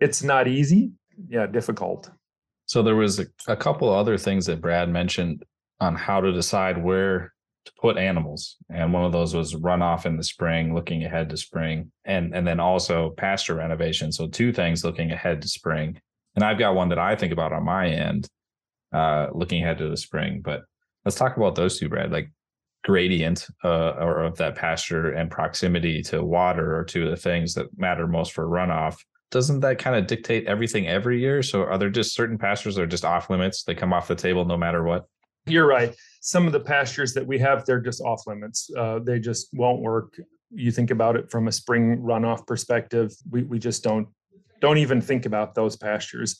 it's 0.00 0.22
not 0.22 0.48
easy. 0.48 0.92
Yeah, 1.28 1.46
difficult. 1.46 2.10
So 2.66 2.82
there 2.82 2.96
was 2.96 3.18
a, 3.18 3.26
a 3.46 3.56
couple 3.56 3.90
other 3.90 4.18
things 4.18 4.46
that 4.46 4.60
Brad 4.60 4.88
mentioned 4.88 5.44
on 5.80 5.94
how 5.94 6.20
to 6.20 6.32
decide 6.32 6.82
where 6.82 7.32
to 7.64 7.72
put 7.80 7.96
animals, 7.96 8.56
and 8.70 8.92
one 8.92 9.04
of 9.04 9.12
those 9.12 9.34
was 9.34 9.54
runoff 9.54 10.06
in 10.06 10.16
the 10.16 10.24
spring, 10.24 10.74
looking 10.74 11.04
ahead 11.04 11.30
to 11.30 11.36
spring, 11.36 11.90
and 12.04 12.34
and 12.34 12.46
then 12.46 12.60
also 12.60 13.10
pasture 13.10 13.54
renovation. 13.54 14.12
So 14.12 14.28
two 14.28 14.52
things 14.52 14.84
looking 14.84 15.10
ahead 15.12 15.42
to 15.42 15.48
spring, 15.48 16.00
and 16.34 16.44
I've 16.44 16.58
got 16.58 16.74
one 16.74 16.88
that 16.90 16.98
I 16.98 17.16
think 17.16 17.32
about 17.32 17.52
on 17.52 17.64
my 17.64 17.88
end, 17.88 18.28
uh, 18.92 19.28
looking 19.32 19.62
ahead 19.62 19.78
to 19.78 19.88
the 19.88 19.96
spring. 19.96 20.40
But 20.42 20.62
let's 21.04 21.16
talk 21.16 21.36
about 21.36 21.54
those 21.54 21.78
two, 21.78 21.88
Brad. 21.88 22.12
Like 22.12 22.30
gradient 22.84 23.46
uh, 23.64 23.90
or 23.98 24.22
of 24.22 24.36
that 24.36 24.54
pasture 24.54 25.10
and 25.10 25.30
proximity 25.30 26.02
to 26.02 26.22
water 26.22 26.76
or 26.76 26.84
to 26.84 27.10
the 27.10 27.16
things 27.16 27.54
that 27.54 27.66
matter 27.76 28.06
most 28.06 28.32
for 28.32 28.46
runoff. 28.46 28.96
Doesn't 29.30 29.60
that 29.60 29.78
kind 29.78 29.96
of 29.96 30.06
dictate 30.06 30.46
everything 30.46 30.86
every 30.86 31.20
year? 31.20 31.42
So 31.42 31.62
are 31.62 31.78
there 31.78 31.90
just 31.90 32.14
certain 32.14 32.38
pastures 32.38 32.74
that 32.76 32.82
are 32.82 32.86
just 32.86 33.04
off 33.04 33.28
limits? 33.30 33.62
They 33.62 33.74
come 33.74 33.92
off 33.92 34.08
the 34.08 34.14
table 34.14 34.44
no 34.44 34.56
matter 34.56 34.82
what. 34.82 35.06
You're 35.46 35.66
right. 35.66 35.94
Some 36.20 36.46
of 36.46 36.52
the 36.52 36.60
pastures 36.60 37.14
that 37.14 37.26
we 37.26 37.38
have, 37.38 37.64
they're 37.64 37.80
just 37.80 38.00
off 38.02 38.22
limits. 38.26 38.70
Uh, 38.76 38.98
they 38.98 39.18
just 39.18 39.48
won't 39.52 39.80
work. 39.80 40.18
You 40.50 40.70
think 40.70 40.90
about 40.90 41.16
it 41.16 41.30
from 41.30 41.48
a 41.48 41.52
spring 41.52 41.98
runoff 41.98 42.46
perspective. 42.46 43.12
We 43.30 43.42
we 43.42 43.58
just 43.58 43.82
don't 43.82 44.08
don't 44.60 44.78
even 44.78 45.00
think 45.00 45.26
about 45.26 45.54
those 45.54 45.76
pastures 45.76 46.36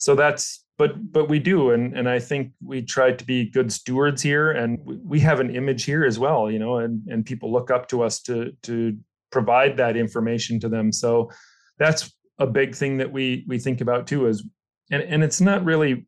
so 0.00 0.14
that's 0.14 0.64
but 0.78 1.12
but 1.12 1.28
we 1.28 1.38
do 1.38 1.70
and 1.70 1.96
and 1.96 2.08
i 2.08 2.18
think 2.18 2.52
we 2.64 2.82
try 2.82 3.12
to 3.12 3.24
be 3.24 3.48
good 3.50 3.72
stewards 3.72 4.22
here 4.22 4.50
and 4.50 4.78
we 4.84 5.20
have 5.20 5.38
an 5.38 5.54
image 5.54 5.84
here 5.84 6.04
as 6.04 6.18
well 6.18 6.50
you 6.50 6.58
know 6.58 6.78
and 6.78 7.06
and 7.08 7.24
people 7.24 7.52
look 7.52 7.70
up 7.70 7.86
to 7.88 8.02
us 8.02 8.20
to 8.20 8.50
to 8.62 8.96
provide 9.30 9.76
that 9.76 9.96
information 9.96 10.58
to 10.58 10.68
them 10.68 10.90
so 10.90 11.30
that's 11.78 12.12
a 12.40 12.46
big 12.46 12.74
thing 12.74 12.96
that 12.96 13.12
we 13.12 13.44
we 13.46 13.58
think 13.58 13.80
about 13.80 14.06
too 14.06 14.26
is 14.26 14.44
and 14.90 15.02
and 15.02 15.22
it's 15.22 15.40
not 15.40 15.64
really 15.64 16.06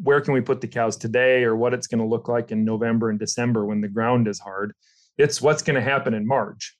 where 0.00 0.20
can 0.20 0.34
we 0.34 0.40
put 0.40 0.60
the 0.60 0.68
cows 0.68 0.96
today 0.96 1.42
or 1.42 1.56
what 1.56 1.74
it's 1.74 1.88
going 1.88 1.98
to 1.98 2.06
look 2.06 2.28
like 2.28 2.52
in 2.52 2.64
november 2.64 3.10
and 3.10 3.18
december 3.18 3.64
when 3.66 3.80
the 3.80 3.88
ground 3.88 4.28
is 4.28 4.38
hard. 4.38 4.72
It's 5.18 5.42
what's 5.42 5.62
going 5.62 5.74
to 5.74 5.82
happen 5.82 6.14
in 6.14 6.26
march 6.26 6.76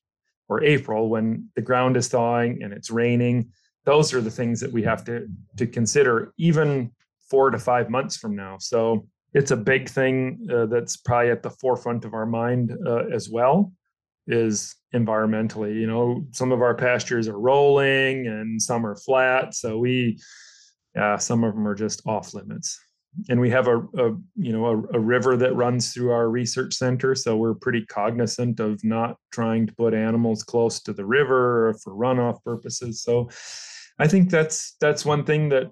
or 0.49 0.63
april 0.63 1.09
when 1.09 1.49
the 1.57 1.63
ground 1.63 1.97
is 1.97 2.09
thawing 2.09 2.63
and 2.63 2.73
it's 2.73 2.91
raining. 2.91 3.51
Those 3.85 4.15
are 4.15 4.21
the 4.21 4.31
things 4.31 4.61
that 4.61 4.73
we 4.73 4.83
have 4.83 5.05
to 5.07 5.27
to 5.57 5.67
consider 5.67 6.33
even 6.37 6.93
four 7.31 7.51
to 7.51 7.59
five 7.59 7.89
months 7.89 8.17
from 8.17 8.37
now. 8.37 8.59
So 8.59 9.07
it's 9.33 9.51
a 9.51 9.57
big 9.57 9.89
thing 9.89 10.47
uh, 10.53 10.67
that's 10.67 10.99
probably 10.99 11.31
at 11.31 11.43
the 11.43 11.51
forefront 11.51 12.05
of 12.05 12.13
our 12.13 12.27
mind 12.27 12.77
uh, 12.87 13.07
as 13.07 13.31
well 13.31 13.73
is 14.27 14.77
environmentally 14.95 15.75
you 15.75 15.87
know 15.87 16.25
some 16.31 16.53
of 16.53 16.63
our 16.63 16.75
pastures 16.75 17.27
are 17.27 17.39
rolling 17.39 18.27
and 18.27 18.61
some 18.61 18.87
are 18.87 18.97
flat 18.97 19.55
so 19.55 19.79
we 19.79 20.19
yeah 20.95 21.17
some 21.17 21.45
of 21.45 21.55
them 21.55 21.67
are 21.67 21.75
just 21.75 22.03
off 22.07 22.35
limits. 22.35 22.79
And 23.29 23.39
we 23.39 23.51
have 23.51 23.69
a, 23.69 23.79
a 23.79 24.17
you 24.37 24.53
know 24.53 24.67
a, 24.67 24.97
a, 24.97 24.99
river 24.99 25.37
that 25.37 25.55
runs 25.55 25.93
through 25.93 26.13
our 26.13 26.31
research 26.31 26.73
center 26.73 27.15
so 27.15 27.37
we're 27.37 27.53
pretty 27.53 27.85
cognizant 27.85 28.59
of 28.59 28.83
not 28.85 29.19
trying 29.31 29.67
to 29.67 29.75
put 29.75 29.93
animals 29.93 30.43
close 30.43 30.81
to 30.83 30.95
the 30.95 31.05
river 31.05 31.75
for 31.83 31.93
runoff 31.93 32.43
purposes. 32.43 33.03
So 33.03 33.29
i 33.99 34.09
think 34.09 34.31
that's 34.31 34.77
that's 34.81 35.05
one 35.05 35.25
thing 35.25 35.51
that 35.51 35.71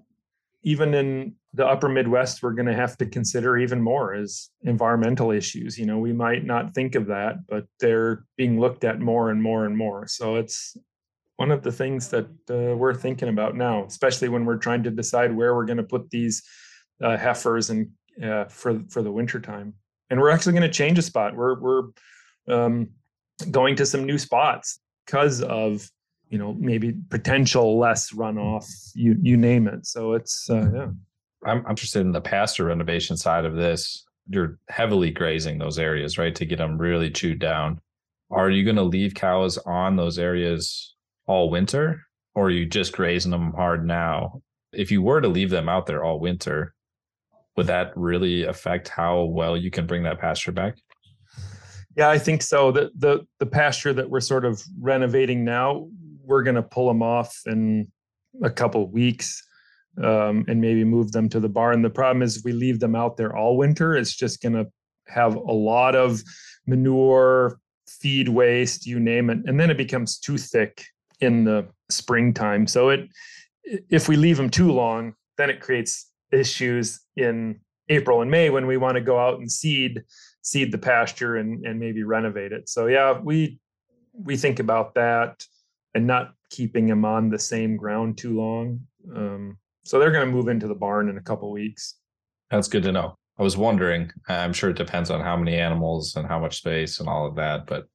even 0.63 0.95
in 0.95 1.35
the 1.55 1.67
upper 1.67 1.89
midwest 1.89 2.43
we're 2.43 2.53
going 2.53 2.67
to 2.67 2.75
have 2.75 2.97
to 2.97 3.07
consider 3.07 3.59
even 3.59 3.81
more 3.81 4.15
as 4.15 4.51
environmental 4.63 5.31
issues 5.31 5.79
you 5.79 5.87
know 5.87 5.99
we 5.99 6.13
might 6.13 6.45
not 6.45 6.75
think 6.75 6.95
of 6.95 7.07
that 7.07 7.47
but 7.49 7.65
they're 7.81 8.25
being 8.37 8.61
looked 8.61 8.85
at 8.85 9.01
more 9.01 9.31
and 9.31 9.43
more 9.43 9.67
and 9.67 9.77
more 9.77 10.07
so 10.07 10.37
it's 10.37 10.77
one 11.37 11.51
of 11.51 11.63
the 11.63 11.73
things 11.73 12.09
that 12.09 12.27
uh, 12.51 12.77
we're 12.77 12.95
thinking 12.95 13.29
about 13.29 13.57
now 13.57 13.85
especially 13.85 14.29
when 14.29 14.45
we're 14.45 14.57
trying 14.57 14.83
to 14.83 14.91
decide 14.91 15.35
where 15.35 15.55
we're 15.55 15.65
going 15.65 15.77
to 15.77 15.83
put 15.83 16.09
these 16.11 16.43
uh, 17.03 17.17
heifers 17.17 17.71
and 17.71 17.89
uh, 18.23 18.45
for 18.47 18.83
for 18.89 19.03
the 19.03 19.11
winter 19.11 19.41
time. 19.41 19.75
And 20.11 20.21
we're 20.21 20.31
actually 20.31 20.53
going 20.53 20.63
to 20.63 20.69
change 20.69 20.99
a 20.99 21.03
spot. 21.03 21.35
We're 21.35 21.59
we're 21.61 21.83
um, 22.49 22.91
going 23.51 23.77
to 23.77 23.87
some 23.87 24.05
new 24.05 24.19
spots 24.19 24.81
because 25.07 25.43
of 25.43 25.89
you 26.31 26.39
know 26.39 26.55
maybe 26.55 26.95
potential 27.11 27.79
less 27.79 28.13
runoff. 28.13 28.67
You 28.95 29.17
you 29.21 29.37
name 29.37 29.69
it. 29.69 29.87
So 29.87 30.15
it's 30.15 30.49
uh, 30.49 30.71
yeah. 30.73 30.87
I'm 31.45 31.65
interested 31.69 32.01
in 32.01 32.13
the 32.13 32.21
pasture 32.21 32.65
renovation 32.65 33.17
side 33.17 33.45
of 33.45 33.57
this. 33.57 34.05
You're 34.29 34.59
heavily 34.69 35.11
grazing 35.11 35.59
those 35.59 35.79
areas, 35.79 36.19
right, 36.19 36.35
to 36.35 36.45
get 36.45 36.59
them 36.59 36.79
really 36.79 37.11
chewed 37.11 37.39
down. 37.39 37.81
Are 38.31 38.51
you 38.51 38.63
going 38.63 38.77
to 38.77 38.83
leave 38.83 39.15
cows 39.15 39.59
on 39.59 39.97
those 39.97 40.19
areas 40.19 40.95
all 41.27 41.51
winter, 41.51 42.03
or 42.35 42.47
are 42.47 42.51
you 42.51 42.67
just 42.67 42.93
grazing 42.93 43.33
them 43.33 43.53
hard 43.55 43.87
now? 43.87 44.43
If 44.73 44.93
you 44.93 45.03
were 45.03 45.21
to 45.21 45.29
leave 45.29 45.51
them 45.51 45.69
out 45.69 45.87
there 45.87 46.05
all 46.05 46.21
winter, 46.21 46.75
would 47.57 47.67
that 47.67 47.93
really 47.97 48.45
affect 48.45 48.89
how 48.89 49.25
well 49.25 49.57
you 49.57 49.71
can 49.71 49.87
bring 49.87 50.05
that 50.05 50.21
pasture 50.21 50.53
back? 50.53 50.77
Yeah, 51.97 52.09
I 52.09 52.19
think 52.19 52.43
so. 52.43 52.71
The 52.71 52.91
the 52.97 53.27
the 53.41 53.47
pasture 53.47 53.93
that 53.93 54.09
we're 54.09 54.21
sort 54.21 54.45
of 54.45 54.63
renovating 54.81 55.45
now, 55.45 55.89
we're 56.31 56.45
going 56.45 56.55
to 56.55 56.63
pull 56.63 56.87
them 56.87 57.03
off 57.03 57.37
in 57.47 57.91
a 58.43 58.49
couple 58.49 58.89
weeks 58.89 59.43
um, 60.03 60.45
and 60.49 60.61
maybe 60.61 60.85
move 60.85 61.11
them 61.11 61.29
to 61.29 61.41
the 61.41 61.49
barn. 61.49 61.83
The 61.83 61.91
problem 61.91 62.23
is, 62.23 62.45
we 62.45 62.53
leave 62.53 62.79
them 62.79 62.95
out 62.95 63.17
there 63.17 63.37
all 63.37 63.57
winter. 63.57 63.97
It's 63.97 64.15
just 64.15 64.41
going 64.41 64.53
to 64.53 64.67
have 65.09 65.35
a 65.35 65.53
lot 65.53 65.97
of 65.97 66.23
manure, 66.67 67.59
feed 67.89 68.29
waste, 68.29 68.87
you 68.87 69.01
name 69.01 69.29
it, 69.29 69.39
and 69.45 69.59
then 69.59 69.71
it 69.71 69.77
becomes 69.77 70.19
too 70.19 70.39
thick 70.39 70.85
in 71.21 71.45
the 71.45 71.67
springtime. 71.89 72.69
So 72.69 72.91
it, 72.91 73.09
if 73.91 74.09
we 74.09 74.17
leave 74.17 74.37
them 74.37 74.51
too 74.51 74.71
long, 74.71 75.15
then 75.37 75.51
it 75.51 75.61
creates 75.61 76.11
issues 76.31 77.01
in 77.17 77.61
April 77.89 78.23
and 78.23 78.31
May 78.31 78.51
when 78.51 78.69
we 78.69 78.77
want 78.77 78.95
to 78.95 79.01
go 79.01 79.19
out 79.19 79.41
and 79.41 79.51
seed 79.51 80.05
seed 80.43 80.73
the 80.73 80.79
pasture 80.79 81.37
and 81.37 81.67
and 81.67 81.81
maybe 81.81 82.05
renovate 82.05 82.53
it. 82.53 82.69
So 82.69 82.87
yeah, 82.87 83.19
we 83.19 83.59
we 84.15 84.37
think 84.37 84.61
about 84.61 84.95
that 84.95 85.45
and 85.95 86.07
not 86.07 86.35
keeping 86.51 86.87
them 86.87 87.05
on 87.05 87.31
the 87.31 87.39
same 87.39 87.77
ground 87.77 88.19
too 88.19 88.37
long. 88.37 88.81
Um, 89.15 89.59
so 89.85 89.99
they're 89.99 90.13
going 90.13 90.27
to 90.27 90.33
move 90.33 90.49
into 90.49 90.69
the 90.69 90.75
barn 90.75 91.09
in 91.09 91.17
a 91.17 91.23
couple 91.23 91.51
weeks. 91.51 91.97
That's 92.51 92.69
good 92.69 92.83
to 92.85 92.93
know. 92.93 93.17
I 93.39 93.43
was 93.43 93.57
wondering. 93.57 94.11
I'm 94.29 94.53
sure 94.53 94.71
it 94.71 94.77
depends 94.77 95.11
on 95.11 95.21
how 95.21 95.37
many 95.37 95.57
animals 95.57 96.17
and 96.17 96.27
how 96.27 96.39
much 96.39 96.59
space 96.59 97.01
and 97.01 97.09
all 97.09 97.27
of 97.27 97.37
that, 97.37 97.67
but 97.67 97.87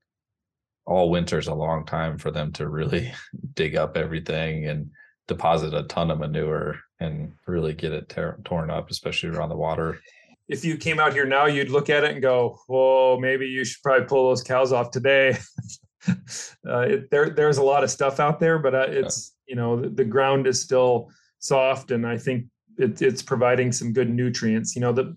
all 0.86 1.10
winter's 1.10 1.48
a 1.48 1.54
long 1.54 1.86
time 1.86 2.18
for 2.18 2.32
them 2.32 2.52
to 2.54 2.68
really 2.68 3.14
dig 3.54 3.76
up 3.76 3.98
everything 3.98 4.68
and 4.68 4.90
deposit 5.28 5.74
a 5.74 5.84
ton 5.84 6.12
of 6.12 6.20
manure 6.20 6.80
and 7.00 7.34
really 7.48 7.74
get 7.74 7.92
it 7.92 8.10
tear, 8.10 8.40
torn 8.46 8.70
up, 8.70 8.90
especially 8.90 9.30
around 9.30 9.50
the 9.50 9.56
water. 9.56 10.00
If 10.48 10.64
you 10.64 10.78
came 10.78 11.00
out 11.00 11.14
here 11.14 11.26
now, 11.26 11.48
you'd 11.48 11.72
look 11.72 11.90
at 11.90 12.04
it 12.04 12.12
and 12.12 12.22
go, 12.22 12.60
"Whoa, 12.68 13.18
maybe 13.20 13.48
you 13.48 13.66
should 13.66 13.82
probably 13.82 14.08
pull 14.08 14.30
those 14.30 14.44
cows 14.44 14.72
off 14.72 14.92
today." 14.92 15.38
uh, 16.68 16.80
it, 16.80 17.10
there, 17.12 17.30
there's 17.30 17.58
a 17.58 17.63
lot 17.63 17.84
of 17.84 17.91
stuff 17.91 18.20
out 18.20 18.39
there, 18.39 18.60
but 18.60 18.76
uh, 18.76 18.86
it's 18.89 19.34
yeah. 19.48 19.52
you 19.52 19.56
know 19.56 19.80
the, 19.80 19.89
the, 19.89 20.06
ground 20.06 20.48
is 20.48 20.62
still 20.62 21.10
soft, 21.39 21.91
and 21.91 22.06
I 22.06 22.18
think 22.18 22.46
it, 22.78 23.02
it's 23.02 23.22
providing 23.22 23.72
some 23.72 23.94
good 23.94 24.10
nutrients. 24.10 24.76
You 24.76 24.82
know, 24.82 24.94
the 24.94 25.15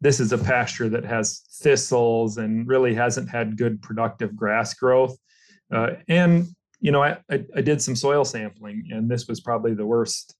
this 0.00 0.20
is 0.20 0.32
a 0.32 0.38
pasture 0.38 0.88
that 0.90 1.04
has 1.04 1.42
thistles 1.60 2.38
and 2.38 2.68
really 2.68 2.94
hasn't 2.94 3.30
had 3.30 3.56
good 3.56 3.80
productive 3.82 4.36
grass 4.36 4.74
growth, 4.74 5.16
uh, 5.72 5.92
and 6.08 6.46
you 6.80 6.92
know, 6.92 7.02
I, 7.02 7.18
I, 7.30 7.44
I 7.56 7.60
did 7.62 7.80
some 7.80 7.96
soil 7.96 8.24
sampling, 8.24 8.88
and 8.90 9.10
this 9.10 9.26
was 9.26 9.40
probably 9.40 9.74
the 9.74 9.86
worst 9.86 10.34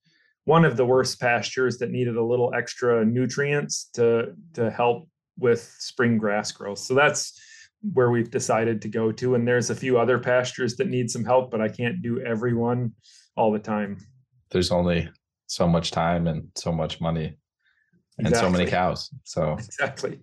one 0.44 0.64
of 0.64 0.76
the 0.76 0.86
worst 0.86 1.20
pastures 1.20 1.78
that 1.78 1.90
needed 1.90 2.16
a 2.16 2.22
little 2.22 2.54
extra 2.54 3.04
nutrients 3.04 3.90
to 3.94 4.32
to 4.54 4.70
help 4.70 5.08
with 5.38 5.60
spring 5.78 6.18
grass 6.18 6.52
growth. 6.52 6.78
So 6.78 6.94
that's 6.94 7.38
where 7.92 8.10
we've 8.10 8.30
decided 8.30 8.82
to 8.82 8.88
go 8.88 9.12
to. 9.12 9.34
And 9.34 9.46
there's 9.46 9.70
a 9.70 9.74
few 9.74 9.98
other 9.98 10.18
pastures 10.18 10.76
that 10.76 10.88
need 10.88 11.10
some 11.10 11.24
help, 11.24 11.50
but 11.50 11.60
I 11.60 11.68
can't 11.68 12.02
do 12.02 12.20
everyone 12.20 12.92
all 13.36 13.52
the 13.52 13.58
time. 13.58 13.98
There's 14.50 14.70
only 14.70 15.08
so 15.46 15.68
much 15.68 15.90
time 15.90 16.26
and 16.26 16.48
so 16.54 16.72
much 16.72 17.00
money 17.00 17.36
and 18.18 18.26
exactly. 18.26 18.48
so 18.48 18.58
many 18.58 18.70
cows. 18.70 19.10
So 19.24 19.52
exactly. 19.58 20.20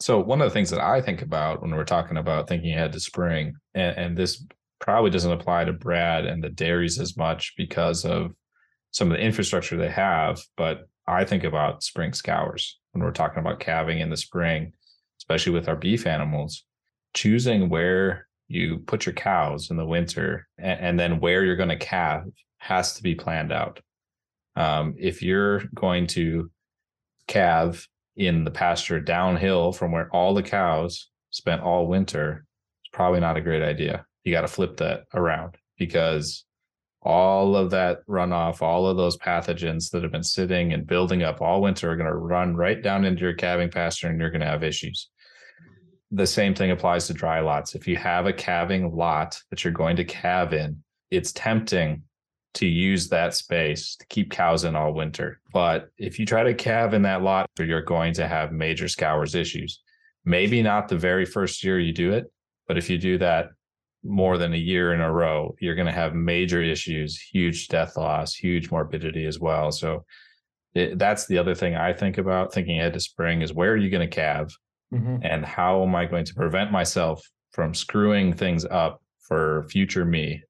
So 0.00 0.20
one 0.20 0.40
of 0.40 0.48
the 0.48 0.54
things 0.54 0.70
that 0.70 0.80
I 0.80 1.00
think 1.00 1.22
about 1.22 1.62
when 1.62 1.74
we're 1.74 1.84
talking 1.84 2.18
about 2.18 2.48
thinking 2.48 2.72
ahead 2.72 2.92
to 2.92 3.00
spring, 3.00 3.54
and, 3.74 3.96
and 3.96 4.16
this 4.16 4.44
probably 4.78 5.10
doesn't 5.10 5.32
apply 5.32 5.64
to 5.64 5.72
Brad 5.72 6.26
and 6.26 6.42
the 6.42 6.50
dairies 6.50 6.98
as 7.00 7.16
much 7.16 7.54
because 7.56 8.04
of 8.04 8.32
some 8.90 9.10
of 9.10 9.16
the 9.16 9.22
infrastructure 9.22 9.76
they 9.76 9.90
have, 9.90 10.40
but 10.56 10.88
I 11.06 11.24
think 11.24 11.44
about 11.44 11.82
spring 11.82 12.12
scours 12.12 12.78
when 12.92 13.02
we're 13.02 13.12
talking 13.12 13.38
about 13.38 13.60
calving 13.60 14.00
in 14.00 14.10
the 14.10 14.16
spring, 14.16 14.72
especially 15.18 15.52
with 15.52 15.68
our 15.68 15.76
beef 15.76 16.06
animals, 16.06 16.64
choosing 17.14 17.68
where 17.68 18.26
you 18.48 18.78
put 18.86 19.06
your 19.06 19.14
cows 19.14 19.70
in 19.70 19.76
the 19.76 19.86
winter 19.86 20.46
and, 20.58 20.80
and 20.80 21.00
then 21.00 21.20
where 21.20 21.44
you're 21.44 21.56
going 21.56 21.68
to 21.68 21.76
calve 21.76 22.24
has 22.58 22.94
to 22.94 23.02
be 23.02 23.14
planned 23.14 23.52
out. 23.52 23.80
Um, 24.54 24.94
if 24.98 25.22
you're 25.22 25.64
going 25.74 26.06
to 26.08 26.50
calve 27.28 27.86
in 28.16 28.44
the 28.44 28.50
pasture 28.50 29.00
downhill 29.00 29.72
from 29.72 29.92
where 29.92 30.08
all 30.10 30.34
the 30.34 30.42
cows 30.42 31.10
spent 31.30 31.62
all 31.62 31.86
winter, 31.86 32.44
it's 32.82 32.90
probably 32.92 33.20
not 33.20 33.36
a 33.36 33.42
great 33.42 33.62
idea. 33.62 34.06
You 34.24 34.32
got 34.32 34.42
to 34.42 34.48
flip 34.48 34.78
that 34.78 35.04
around 35.14 35.56
because 35.78 36.44
all 37.02 37.54
of 37.54 37.70
that 37.70 37.98
runoff, 38.08 38.62
all 38.62 38.86
of 38.86 38.96
those 38.96 39.16
pathogens 39.18 39.90
that 39.90 40.02
have 40.02 40.10
been 40.10 40.24
sitting 40.24 40.72
and 40.72 40.86
building 40.86 41.22
up 41.22 41.40
all 41.40 41.62
winter 41.62 41.90
are 41.90 41.96
going 41.96 42.08
to 42.08 42.16
run 42.16 42.56
right 42.56 42.82
down 42.82 43.04
into 43.04 43.22
your 43.22 43.34
calving 43.34 43.70
pasture 43.70 44.08
and 44.08 44.20
you're 44.20 44.30
going 44.30 44.40
to 44.40 44.46
have 44.46 44.64
issues. 44.64 45.08
The 46.10 46.26
same 46.26 46.54
thing 46.54 46.70
applies 46.70 47.06
to 47.06 47.14
dry 47.14 47.40
lots. 47.40 47.74
If 47.74 47.88
you 47.88 47.96
have 47.96 48.26
a 48.26 48.32
calving 48.32 48.94
lot 48.94 49.40
that 49.50 49.64
you're 49.64 49.72
going 49.72 49.96
to 49.96 50.04
calve 50.04 50.52
in, 50.52 50.82
it's 51.10 51.32
tempting 51.32 52.02
to 52.54 52.66
use 52.66 53.08
that 53.08 53.34
space 53.34 53.96
to 53.96 54.06
keep 54.06 54.30
cows 54.30 54.64
in 54.64 54.74
all 54.74 54.94
winter. 54.94 55.40
But 55.52 55.90
if 55.98 56.18
you 56.18 56.24
try 56.24 56.42
to 56.42 56.54
calve 56.54 56.94
in 56.94 57.02
that 57.02 57.22
lot, 57.22 57.50
you're 57.58 57.82
going 57.82 58.14
to 58.14 58.26
have 58.26 58.50
major 58.52 58.88
scours 58.88 59.34
issues. 59.34 59.82
Maybe 60.24 60.62
not 60.62 60.88
the 60.88 60.96
very 60.96 61.26
first 61.26 61.62
year 61.62 61.78
you 61.78 61.92
do 61.92 62.12
it, 62.12 62.32
but 62.66 62.78
if 62.78 62.88
you 62.88 62.98
do 62.98 63.18
that 63.18 63.50
more 64.02 64.38
than 64.38 64.54
a 64.54 64.58
year 64.58 64.94
in 64.94 65.00
a 65.00 65.12
row, 65.12 65.54
you're 65.60 65.74
going 65.74 65.86
to 65.86 65.92
have 65.92 66.14
major 66.14 66.62
issues, 66.62 67.20
huge 67.20 67.68
death 67.68 67.96
loss, 67.96 68.34
huge 68.34 68.70
morbidity 68.70 69.26
as 69.26 69.38
well. 69.38 69.70
So 69.70 70.04
it, 70.74 70.98
that's 70.98 71.26
the 71.26 71.38
other 71.38 71.54
thing 71.54 71.74
I 71.74 71.92
think 71.92 72.16
about 72.16 72.54
thinking 72.54 72.78
ahead 72.78 72.94
to 72.94 73.00
spring 73.00 73.42
is 73.42 73.52
where 73.52 73.72
are 73.72 73.76
you 73.76 73.90
going 73.90 74.08
to 74.08 74.14
calve 74.14 74.56
mm-hmm. 74.92 75.16
and 75.22 75.44
how 75.44 75.82
am 75.82 75.94
I 75.94 76.06
going 76.06 76.24
to 76.24 76.34
prevent 76.34 76.72
myself 76.72 77.22
from 77.52 77.74
screwing 77.74 78.32
things 78.32 78.64
up 78.64 79.02
for 79.20 79.66
future 79.70 80.04
me 80.04 80.42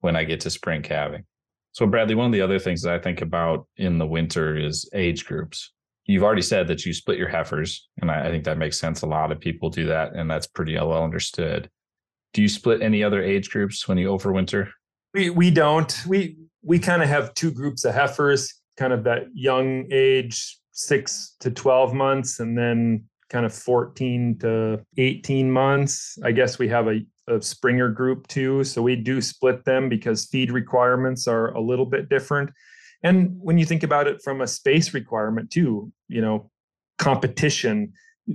when 0.00 0.16
I 0.16 0.24
get 0.24 0.40
to 0.40 0.50
spring 0.50 0.82
calving. 0.82 1.24
So 1.72 1.86
Bradley, 1.86 2.14
one 2.14 2.26
of 2.26 2.32
the 2.32 2.40
other 2.40 2.58
things 2.58 2.82
that 2.82 2.94
I 2.94 2.98
think 2.98 3.20
about 3.20 3.66
in 3.76 3.98
the 3.98 4.06
winter 4.06 4.56
is 4.56 4.88
age 4.94 5.26
groups. 5.26 5.72
You've 6.06 6.22
already 6.22 6.42
said 6.42 6.68
that 6.68 6.86
you 6.86 6.92
split 6.92 7.18
your 7.18 7.28
heifers, 7.28 7.88
and 8.00 8.10
I, 8.10 8.26
I 8.26 8.30
think 8.30 8.44
that 8.44 8.58
makes 8.58 8.78
sense. 8.78 9.02
A 9.02 9.06
lot 9.06 9.32
of 9.32 9.40
people 9.40 9.70
do 9.70 9.86
that, 9.86 10.14
and 10.14 10.30
that's 10.30 10.46
pretty 10.46 10.74
well 10.74 11.02
understood 11.02 11.68
do 12.36 12.42
you 12.42 12.48
split 12.50 12.82
any 12.82 13.02
other 13.02 13.22
age 13.22 13.48
groups 13.48 13.88
when 13.88 13.96
you 13.96 14.08
overwinter? 14.08 14.68
We 15.14 15.30
we 15.30 15.50
don't. 15.50 16.04
We 16.06 16.36
we 16.62 16.78
kind 16.78 17.02
of 17.02 17.08
have 17.08 17.32
two 17.32 17.50
groups 17.50 17.86
of 17.86 17.94
heifers, 17.94 18.52
kind 18.76 18.92
of 18.92 19.04
that 19.04 19.28
young 19.32 19.86
age, 19.90 20.58
six 20.72 21.34
to 21.40 21.50
twelve 21.50 21.94
months, 21.94 22.38
and 22.38 22.56
then 22.56 23.04
kind 23.30 23.44
of 23.44 23.54
14 23.54 24.38
to 24.40 24.84
18 24.98 25.50
months. 25.50 26.18
I 26.22 26.32
guess 26.32 26.58
we 26.58 26.68
have 26.68 26.88
a, 26.88 27.00
a 27.28 27.42
Springer 27.42 27.88
group 27.88 28.26
too. 28.28 28.64
So 28.64 28.82
we 28.82 28.96
do 28.96 29.20
split 29.20 29.64
them 29.64 29.88
because 29.88 30.26
feed 30.26 30.50
requirements 30.52 31.26
are 31.26 31.52
a 31.54 31.60
little 31.60 31.86
bit 31.86 32.08
different. 32.08 32.50
And 33.02 33.36
when 33.40 33.58
you 33.58 33.66
think 33.66 33.82
about 33.82 34.06
it 34.06 34.22
from 34.22 34.40
a 34.40 34.46
space 34.46 34.94
requirement 34.94 35.50
too, 35.50 35.92
you 36.08 36.20
know, 36.20 36.50
competition 36.98 37.92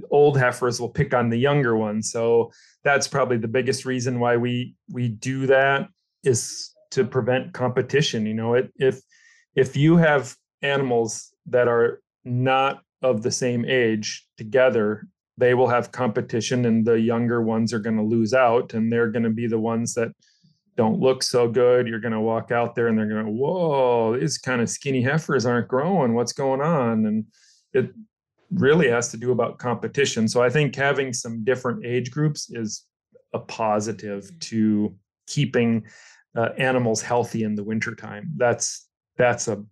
old 0.10 0.38
heifers 0.38 0.80
will 0.80 0.90
pick 0.90 1.14
on 1.14 1.30
the 1.30 1.38
younger 1.38 1.76
ones. 1.76 2.12
So 2.12 2.52
that's 2.84 3.08
probably 3.08 3.38
the 3.38 3.48
biggest 3.48 3.86
reason 3.86 4.20
why 4.20 4.38
we 4.38 4.76
we 4.90 5.10
do 5.10 5.48
that 5.48 5.90
is 6.24 6.72
to 6.92 7.04
prevent 7.04 7.54
competition. 7.54 8.26
You 8.26 8.34
know, 8.34 8.54
it, 8.56 8.72
if 8.78 9.02
if 9.56 9.76
you 9.76 9.98
have 9.98 10.36
animals 10.62 11.34
that 11.48 11.68
are 11.68 12.02
not 12.24 12.82
of 13.02 13.22
the 13.24 13.32
same 13.32 13.66
age 13.66 14.28
together, 14.38 15.08
they 15.38 15.54
will 15.54 15.68
have 15.68 15.92
competition 15.92 16.66
and 16.66 16.86
the 16.86 17.00
younger 17.00 17.42
ones 17.42 17.74
are 17.74 17.80
going 17.80 17.98
to 17.98 18.04
lose 18.04 18.34
out 18.34 18.74
and 18.74 18.92
they're 18.92 19.10
going 19.10 19.24
to 19.24 19.30
be 19.30 19.48
the 19.48 19.60
ones 19.60 19.94
that 19.94 20.12
don't 20.78 21.00
look 21.00 21.24
so 21.24 21.48
good. 21.48 21.88
You're 21.88 22.00
going 22.00 22.14
to 22.14 22.20
walk 22.20 22.52
out 22.52 22.76
there 22.76 22.88
and 22.88 22.98
they're 22.98 23.08
going 23.08 23.26
to, 23.26 23.32
whoa, 23.32 24.18
these 24.20 24.38
kind 24.38 24.62
of 24.62 24.70
skinny 24.70 25.02
heifers 25.02 25.46
aren't 25.46 25.68
growing. 25.68 26.14
What's 26.14 26.34
going 26.34 26.62
on? 26.62 27.06
And 27.06 27.26
it 27.74 27.92
really 28.52 28.90
has 28.90 29.10
to 29.12 29.18
do 29.18 29.32
about 29.32 29.58
competition. 29.58 30.28
So 30.28 30.42
I 30.42 30.50
think 30.50 30.76
having 30.76 31.14
some 31.14 31.44
different 31.44 31.86
age 31.86 32.12
groups 32.12 32.50
is 32.52 32.86
a 33.34 33.40
positive 33.40 34.32
to 34.42 34.96
keeping 35.28 35.86
uh, 36.36 36.50
animals 36.58 37.02
healthy 37.02 37.44
in 37.44 37.56
the 37.56 37.64
wintertime. 37.64 38.32
That's 38.38 38.88
that's 39.18 39.48
a, 39.48 39.64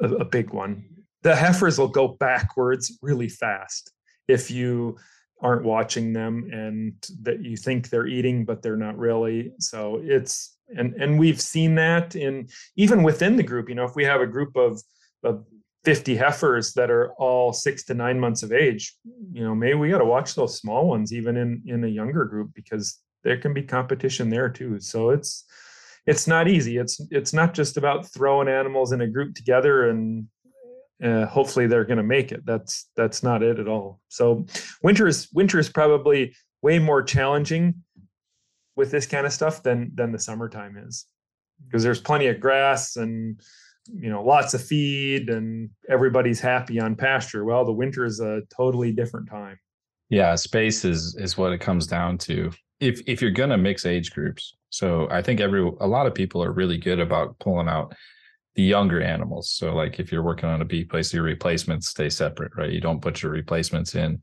a, 0.00 0.08
a 0.08 0.24
big 0.24 0.50
one. 0.50 0.84
The 1.26 1.36
heifers 1.36 1.78
will 1.78 1.88
go 1.88 2.08
backwards 2.08 2.98
really 3.02 3.28
fast 3.28 3.92
if 4.28 4.50
you 4.50 4.96
aren't 5.42 5.64
watching 5.64 6.12
them 6.12 6.48
and 6.52 6.94
that 7.22 7.44
you 7.44 7.56
think 7.56 7.90
they're 7.90 8.06
eating 8.06 8.44
but 8.44 8.62
they're 8.62 8.76
not 8.76 8.96
really. 8.98 9.52
So 9.58 10.00
it's 10.02 10.56
and 10.76 10.94
and 10.94 11.18
we've 11.18 11.40
seen 11.40 11.74
that 11.76 12.16
in 12.16 12.48
even 12.76 13.02
within 13.02 13.36
the 13.36 13.42
group 13.42 13.68
you 13.68 13.74
know 13.74 13.84
if 13.84 13.94
we 13.94 14.04
have 14.04 14.20
a 14.20 14.26
group 14.26 14.56
of 14.56 14.82
of 15.22 15.44
50 15.84 16.16
heifers 16.16 16.72
that 16.74 16.90
are 16.90 17.12
all 17.14 17.52
six 17.52 17.84
to 17.84 17.94
nine 17.94 18.18
months 18.18 18.42
of 18.42 18.52
age 18.52 18.96
you 19.32 19.44
know 19.44 19.54
maybe 19.54 19.74
we 19.74 19.90
got 19.90 19.98
to 19.98 20.04
watch 20.04 20.34
those 20.34 20.58
small 20.58 20.88
ones 20.88 21.12
even 21.12 21.36
in 21.36 21.62
in 21.66 21.84
a 21.84 21.88
younger 22.00 22.24
group 22.24 22.50
because 22.54 23.00
there 23.26 23.36
can 23.36 23.52
be 23.52 23.62
competition 23.62 24.30
there 24.30 24.48
too. 24.48 24.78
So 24.80 25.10
it's 25.10 25.44
it's 26.06 26.28
not 26.28 26.48
easy. 26.48 26.78
It's 26.78 27.00
it's 27.10 27.32
not 27.32 27.52
just 27.52 27.76
about 27.76 28.06
throwing 28.06 28.48
animals 28.48 28.92
in 28.92 29.00
a 29.00 29.08
group 29.08 29.34
together 29.34 29.90
and 29.90 30.28
uh, 31.02 31.26
hopefully 31.26 31.66
they're 31.66 31.84
going 31.84 31.98
to 31.98 32.02
make 32.02 32.32
it. 32.32 32.44
That's 32.46 32.88
that's 32.96 33.22
not 33.22 33.42
it 33.42 33.58
at 33.58 33.68
all. 33.68 34.00
So 34.08 34.46
winter 34.82 35.06
is 35.06 35.28
winter 35.32 35.58
is 35.58 35.68
probably 35.68 36.34
way 36.62 36.78
more 36.78 37.02
challenging 37.02 37.82
with 38.76 38.90
this 38.90 39.06
kind 39.06 39.26
of 39.26 39.32
stuff 39.32 39.62
than 39.62 39.92
than 39.94 40.12
the 40.12 40.18
summertime 40.18 40.76
is 40.76 41.06
because 41.64 41.82
there's 41.82 42.00
plenty 42.00 42.26
of 42.26 42.40
grass 42.40 42.96
and 42.96 43.40
you 43.92 44.10
know 44.10 44.22
lots 44.22 44.54
of 44.54 44.62
feed 44.62 45.28
and 45.28 45.70
everybody's 45.88 46.40
happy 46.40 46.80
on 46.80 46.96
pasture. 46.96 47.44
Well, 47.44 47.64
the 47.64 47.72
winter 47.72 48.04
is 48.04 48.20
a 48.20 48.42
totally 48.56 48.92
different 48.92 49.28
time. 49.28 49.58
Yeah, 50.08 50.34
space 50.34 50.84
is 50.84 51.16
is 51.16 51.36
what 51.36 51.52
it 51.52 51.60
comes 51.60 51.86
down 51.86 52.18
to. 52.18 52.50
If 52.80 53.00
if 53.06 53.20
you're 53.20 53.30
going 53.30 53.50
to 53.50 53.58
mix 53.58 53.84
age 53.86 54.12
groups. 54.12 54.54
So 54.70 55.08
I 55.10 55.22
think 55.22 55.40
every 55.40 55.60
a 55.80 55.86
lot 55.86 56.06
of 56.06 56.14
people 56.14 56.42
are 56.42 56.52
really 56.52 56.78
good 56.78 57.00
about 57.00 57.38
pulling 57.38 57.68
out 57.68 57.94
the 58.56 58.62
younger 58.62 59.02
animals. 59.02 59.50
So 59.50 59.74
like 59.74 60.00
if 60.00 60.10
you're 60.10 60.22
working 60.22 60.48
on 60.48 60.62
a 60.62 60.64
bee 60.64 60.84
place, 60.84 61.12
your 61.12 61.22
replacements 61.22 61.88
stay 61.88 62.08
separate, 62.08 62.52
right? 62.56 62.72
You 62.72 62.80
don't 62.80 63.02
put 63.02 63.22
your 63.22 63.30
replacements 63.30 63.94
in 63.94 64.22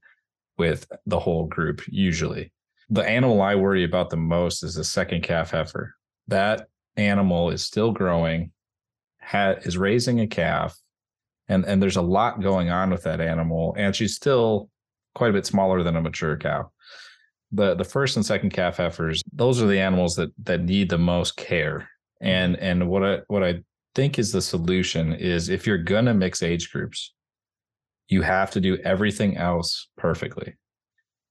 with 0.58 0.92
the 1.06 1.20
whole 1.20 1.46
group 1.46 1.82
usually. 1.88 2.52
The 2.90 3.08
animal 3.08 3.42
I 3.42 3.56
worry 3.56 3.84
about 3.84 4.10
the 4.10 4.18
most 4.18 4.64
is 4.64 4.76
the 4.76 4.84
second 4.84 5.22
calf 5.22 5.52
heifer. 5.52 5.96
That 6.28 6.68
animal 6.98 7.52
is 7.52 7.64
still 7.64 7.92
growing, 7.92 8.52
ha- 9.22 9.56
is 9.62 9.78
raising 9.78 10.20
a 10.20 10.28
calf, 10.28 10.78
and 11.48 11.64
and 11.66 11.82
there's 11.82 11.96
a 11.96 12.02
lot 12.02 12.42
going 12.42 12.70
on 12.70 12.90
with 12.90 13.04
that 13.04 13.22
animal, 13.22 13.76
and 13.78 13.96
she's 13.96 14.16
still 14.16 14.70
quite 15.16 15.30
a 15.30 15.34
bit 15.34 15.46
smaller 15.46 15.84
than 15.84 15.96
a 15.96 16.02
mature 16.02 16.38
cow. 16.38 16.72
The 17.52 17.76
the 17.76 17.84
first 17.84 18.16
and 18.16 18.26
second 18.26 18.50
calf 18.50 18.78
heifers, 18.78 19.22
those 19.32 19.62
are 19.62 19.68
the 19.68 19.80
animals 19.80 20.16
that 20.16 20.32
that 20.44 20.62
need 20.62 20.90
the 20.90 20.98
most 20.98 21.38
care. 21.38 21.90
And 22.22 22.58
and 22.58 22.90
what 22.90 23.04
I 23.04 23.20
what 23.28 23.44
I 23.44 23.62
think 23.96 24.18
is 24.20 24.32
the 24.32 24.42
solution 24.42 25.14
is 25.14 25.50
if 25.50 25.68
you're 25.68 25.78
going 25.78 26.06
to 26.06 26.14
mix 26.14 26.42
age 26.42 26.72
groups, 26.72 27.14
you 28.08 28.22
have 28.22 28.52
to 28.52 28.62
do 28.62 28.78
everything 28.78 29.38
else 29.38 29.90
perfectly. 29.98 30.56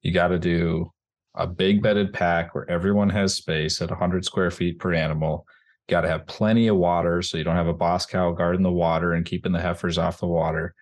You 0.03 0.13
got 0.13 0.29
to 0.29 0.39
do 0.39 0.91
a 1.35 1.47
big 1.47 1.83
bedded 1.83 2.13
pack 2.13 2.55
where 2.55 2.69
everyone 2.71 3.11
has 3.11 3.35
space 3.35 3.81
at 3.81 3.91
100 3.91 4.25
square 4.25 4.51
feet 4.51 4.79
per 4.79 4.93
animal. 4.93 5.47
You 5.89 5.93
got 5.93 6.03
to 6.03 6.09
have 6.09 6.27
plenty 6.27 6.69
of 6.69 6.77
water 6.77 7.23
so 7.23 7.39
you 7.39 7.45
don't 7.45 7.57
have 7.57 7.69
a 7.69 7.75
boss 7.75 8.07
cow 8.07 8.33
guarding 8.33 8.63
the 8.63 8.71
water 8.71 9.13
and 9.13 9.25
keeping 9.25 9.53
the 9.53 9.61
heifers 9.61 9.99
off 9.99 10.21
the 10.21 10.27
water. 10.27 10.75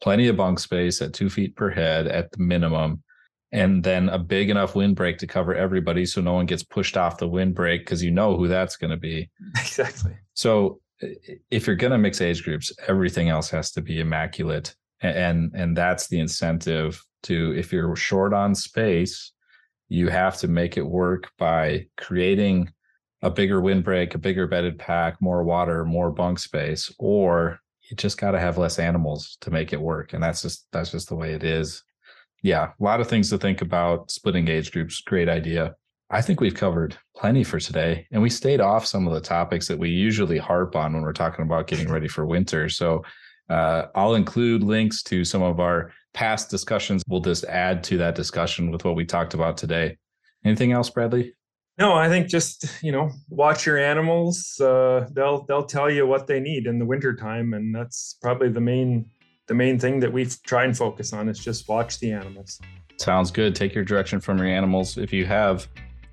Plenty 0.00 0.28
of 0.28 0.36
bunk 0.36 0.58
space 0.58 1.00
at 1.00 1.12
two 1.12 1.30
feet 1.30 1.54
per 1.56 1.70
head 1.70 2.06
at 2.06 2.30
the 2.32 2.38
minimum. 2.38 3.02
And 3.52 3.84
then 3.84 4.08
a 4.08 4.18
big 4.18 4.48
enough 4.48 4.74
windbreak 4.74 5.18
to 5.18 5.26
cover 5.26 5.54
everybody 5.54 6.06
so 6.06 6.22
no 6.22 6.32
one 6.32 6.46
gets 6.46 6.62
pushed 6.62 6.96
off 6.96 7.18
the 7.18 7.28
windbreak 7.28 7.82
because 7.82 8.02
you 8.02 8.10
know 8.10 8.36
who 8.36 8.48
that's 8.48 8.76
going 8.76 8.90
to 8.90 8.96
be. 8.96 9.30
Exactly. 9.60 10.16
So 10.34 10.80
if 11.50 11.66
you're 11.66 11.76
going 11.76 11.92
to 11.92 11.98
mix 11.98 12.20
age 12.20 12.42
groups, 12.44 12.72
everything 12.86 13.28
else 13.28 13.50
has 13.50 13.70
to 13.72 13.80
be 13.80 14.00
immaculate, 14.00 14.74
and 15.00 15.52
and 15.54 15.76
that's 15.76 16.08
the 16.08 16.20
incentive 16.20 17.02
to 17.24 17.54
if 17.56 17.72
you're 17.72 17.94
short 17.96 18.32
on 18.32 18.54
space, 18.54 19.32
you 19.88 20.08
have 20.08 20.38
to 20.38 20.48
make 20.48 20.76
it 20.76 20.82
work 20.82 21.30
by 21.38 21.86
creating 21.96 22.72
a 23.22 23.30
bigger 23.30 23.60
windbreak, 23.60 24.14
a 24.14 24.18
bigger 24.18 24.46
bedded 24.46 24.78
pack, 24.78 25.20
more 25.20 25.44
water, 25.44 25.84
more 25.84 26.10
bunk 26.10 26.38
space, 26.38 26.92
or 26.98 27.60
you 27.88 27.96
just 27.96 28.18
got 28.18 28.32
to 28.32 28.40
have 28.40 28.58
less 28.58 28.78
animals 28.78 29.36
to 29.40 29.50
make 29.50 29.72
it 29.72 29.80
work, 29.80 30.12
and 30.12 30.22
that's 30.22 30.42
just 30.42 30.66
that's 30.72 30.90
just 30.90 31.08
the 31.08 31.16
way 31.16 31.32
it 31.34 31.44
is. 31.44 31.82
Yeah, 32.42 32.70
a 32.78 32.82
lot 32.82 33.00
of 33.00 33.06
things 33.06 33.30
to 33.30 33.38
think 33.38 33.62
about. 33.62 34.10
Splitting 34.10 34.48
age 34.48 34.72
groups, 34.72 35.00
great 35.00 35.28
idea. 35.28 35.76
I 36.14 36.20
think 36.20 36.42
we've 36.42 36.54
covered 36.54 36.94
plenty 37.16 37.42
for 37.42 37.58
today, 37.58 38.06
and 38.12 38.20
we 38.20 38.28
stayed 38.28 38.60
off 38.60 38.84
some 38.84 39.06
of 39.06 39.14
the 39.14 39.20
topics 39.20 39.66
that 39.68 39.78
we 39.78 39.88
usually 39.88 40.36
harp 40.36 40.76
on 40.76 40.92
when 40.92 41.02
we're 41.02 41.14
talking 41.14 41.42
about 41.42 41.68
getting 41.68 41.90
ready 41.90 42.06
for 42.06 42.26
winter. 42.26 42.68
So 42.68 43.02
uh, 43.48 43.86
I'll 43.94 44.14
include 44.14 44.62
links 44.62 45.02
to 45.04 45.24
some 45.24 45.40
of 45.40 45.58
our 45.58 45.90
past 46.12 46.50
discussions. 46.50 47.02
We'll 47.08 47.22
just 47.22 47.44
add 47.44 47.82
to 47.84 47.96
that 47.96 48.14
discussion 48.14 48.70
with 48.70 48.84
what 48.84 48.94
we 48.94 49.06
talked 49.06 49.32
about 49.32 49.56
today. 49.56 49.96
Anything 50.44 50.72
else, 50.72 50.90
Bradley? 50.90 51.34
No, 51.78 51.94
I 51.94 52.10
think 52.10 52.28
just 52.28 52.66
you 52.82 52.92
know 52.92 53.10
watch 53.30 53.64
your 53.64 53.78
animals. 53.78 54.60
Uh, 54.60 55.08
they'll 55.12 55.46
they'll 55.46 55.64
tell 55.64 55.90
you 55.90 56.06
what 56.06 56.26
they 56.26 56.40
need 56.40 56.66
in 56.66 56.78
the 56.78 56.84
wintertime, 56.84 57.54
and 57.54 57.74
that's 57.74 58.18
probably 58.20 58.50
the 58.50 58.60
main 58.60 59.06
the 59.46 59.54
main 59.54 59.78
thing 59.78 59.98
that 60.00 60.12
we 60.12 60.26
try 60.44 60.64
and 60.64 60.76
focus 60.76 61.14
on 61.14 61.30
is 61.30 61.38
just 61.38 61.70
watch 61.70 62.00
the 62.00 62.12
animals. 62.12 62.60
Sounds 62.98 63.30
good. 63.30 63.54
Take 63.54 63.74
your 63.74 63.84
direction 63.84 64.20
from 64.20 64.36
your 64.36 64.46
animals. 64.46 64.98
If 64.98 65.10
you 65.10 65.24
have 65.24 65.66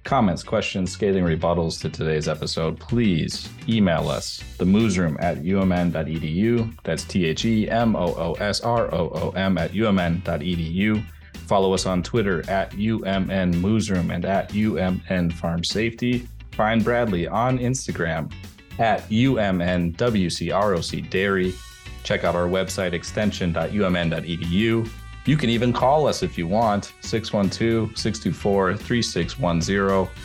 comments, 0.03 0.43
questions, 0.43 0.91
scathing 0.91 1.23
rebuttals 1.23 1.79
to 1.81 1.89
today's 1.89 2.27
episode, 2.27 2.79
please 2.79 3.49
email 3.67 4.09
us, 4.09 4.43
the 4.57 4.65
moosroom 4.65 5.21
at 5.21 5.43
umn.edu. 5.43 6.75
That's 6.83 7.03
T 7.03 7.25
H 7.25 7.45
E 7.45 7.69
M 7.69 7.95
O 7.95 8.13
O 8.15 8.33
S 8.33 8.61
R 8.61 8.93
O 8.93 9.09
O 9.09 9.29
M 9.31 9.57
at 9.57 9.71
umn.edu. 9.71 11.03
Follow 11.47 11.73
us 11.73 11.85
on 11.85 12.03
Twitter 12.03 12.47
at 12.49 12.71
UMN 12.71 13.55
Moosroom 13.55 14.13
and 14.13 14.23
at 14.23 14.51
UMN 14.51 15.33
Farm 15.33 15.63
Safety. 15.63 16.27
Find 16.51 16.83
Bradley 16.83 17.27
on 17.27 17.57
Instagram 17.57 18.31
at 18.77 19.01
UMNWCROC 19.09 21.09
Dairy. 21.09 21.55
Check 22.03 22.23
out 22.23 22.35
our 22.35 22.47
website 22.47 22.93
extension.umn.edu. 22.93 24.89
You 25.25 25.37
can 25.37 25.49
even 25.49 25.73
call 25.73 26.07
us 26.07 26.23
if 26.23 26.37
you 26.37 26.47
want 26.47 26.93
612 27.01 27.97
624 27.97 28.77
3610. 28.77 30.15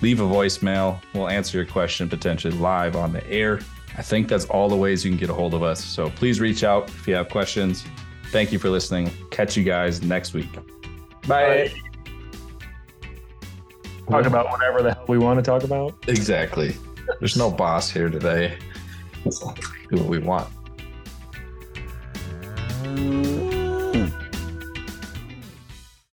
Leave 0.00 0.20
a 0.20 0.24
voicemail. 0.24 1.00
We'll 1.12 1.28
answer 1.28 1.58
your 1.58 1.66
question 1.66 2.08
potentially 2.08 2.56
live 2.56 2.96
on 2.96 3.12
the 3.12 3.26
air. 3.28 3.60
I 3.96 4.02
think 4.02 4.28
that's 4.28 4.46
all 4.46 4.68
the 4.68 4.76
ways 4.76 5.04
you 5.04 5.10
can 5.10 5.18
get 5.18 5.30
a 5.30 5.34
hold 5.34 5.54
of 5.54 5.62
us. 5.62 5.82
So 5.82 6.10
please 6.10 6.40
reach 6.40 6.64
out 6.64 6.88
if 6.88 7.06
you 7.06 7.14
have 7.14 7.28
questions. 7.28 7.84
Thank 8.26 8.52
you 8.52 8.58
for 8.58 8.68
listening. 8.68 9.10
Catch 9.30 9.56
you 9.56 9.62
guys 9.62 10.02
next 10.02 10.34
week. 10.34 10.52
Bye. 11.26 11.72
Bye. 14.08 14.20
Talk 14.22 14.26
about 14.26 14.50
whatever 14.50 14.82
the 14.82 14.94
hell 14.94 15.04
we 15.08 15.18
want 15.18 15.38
to 15.38 15.42
talk 15.42 15.62
about. 15.62 15.94
Exactly. 16.08 16.76
There's 17.20 17.36
no 17.36 17.50
boss 17.50 17.90
here 17.90 18.10
today. 18.10 18.58
Do 19.24 19.96
what 19.96 20.06
we 20.06 20.18
want. 20.18 20.48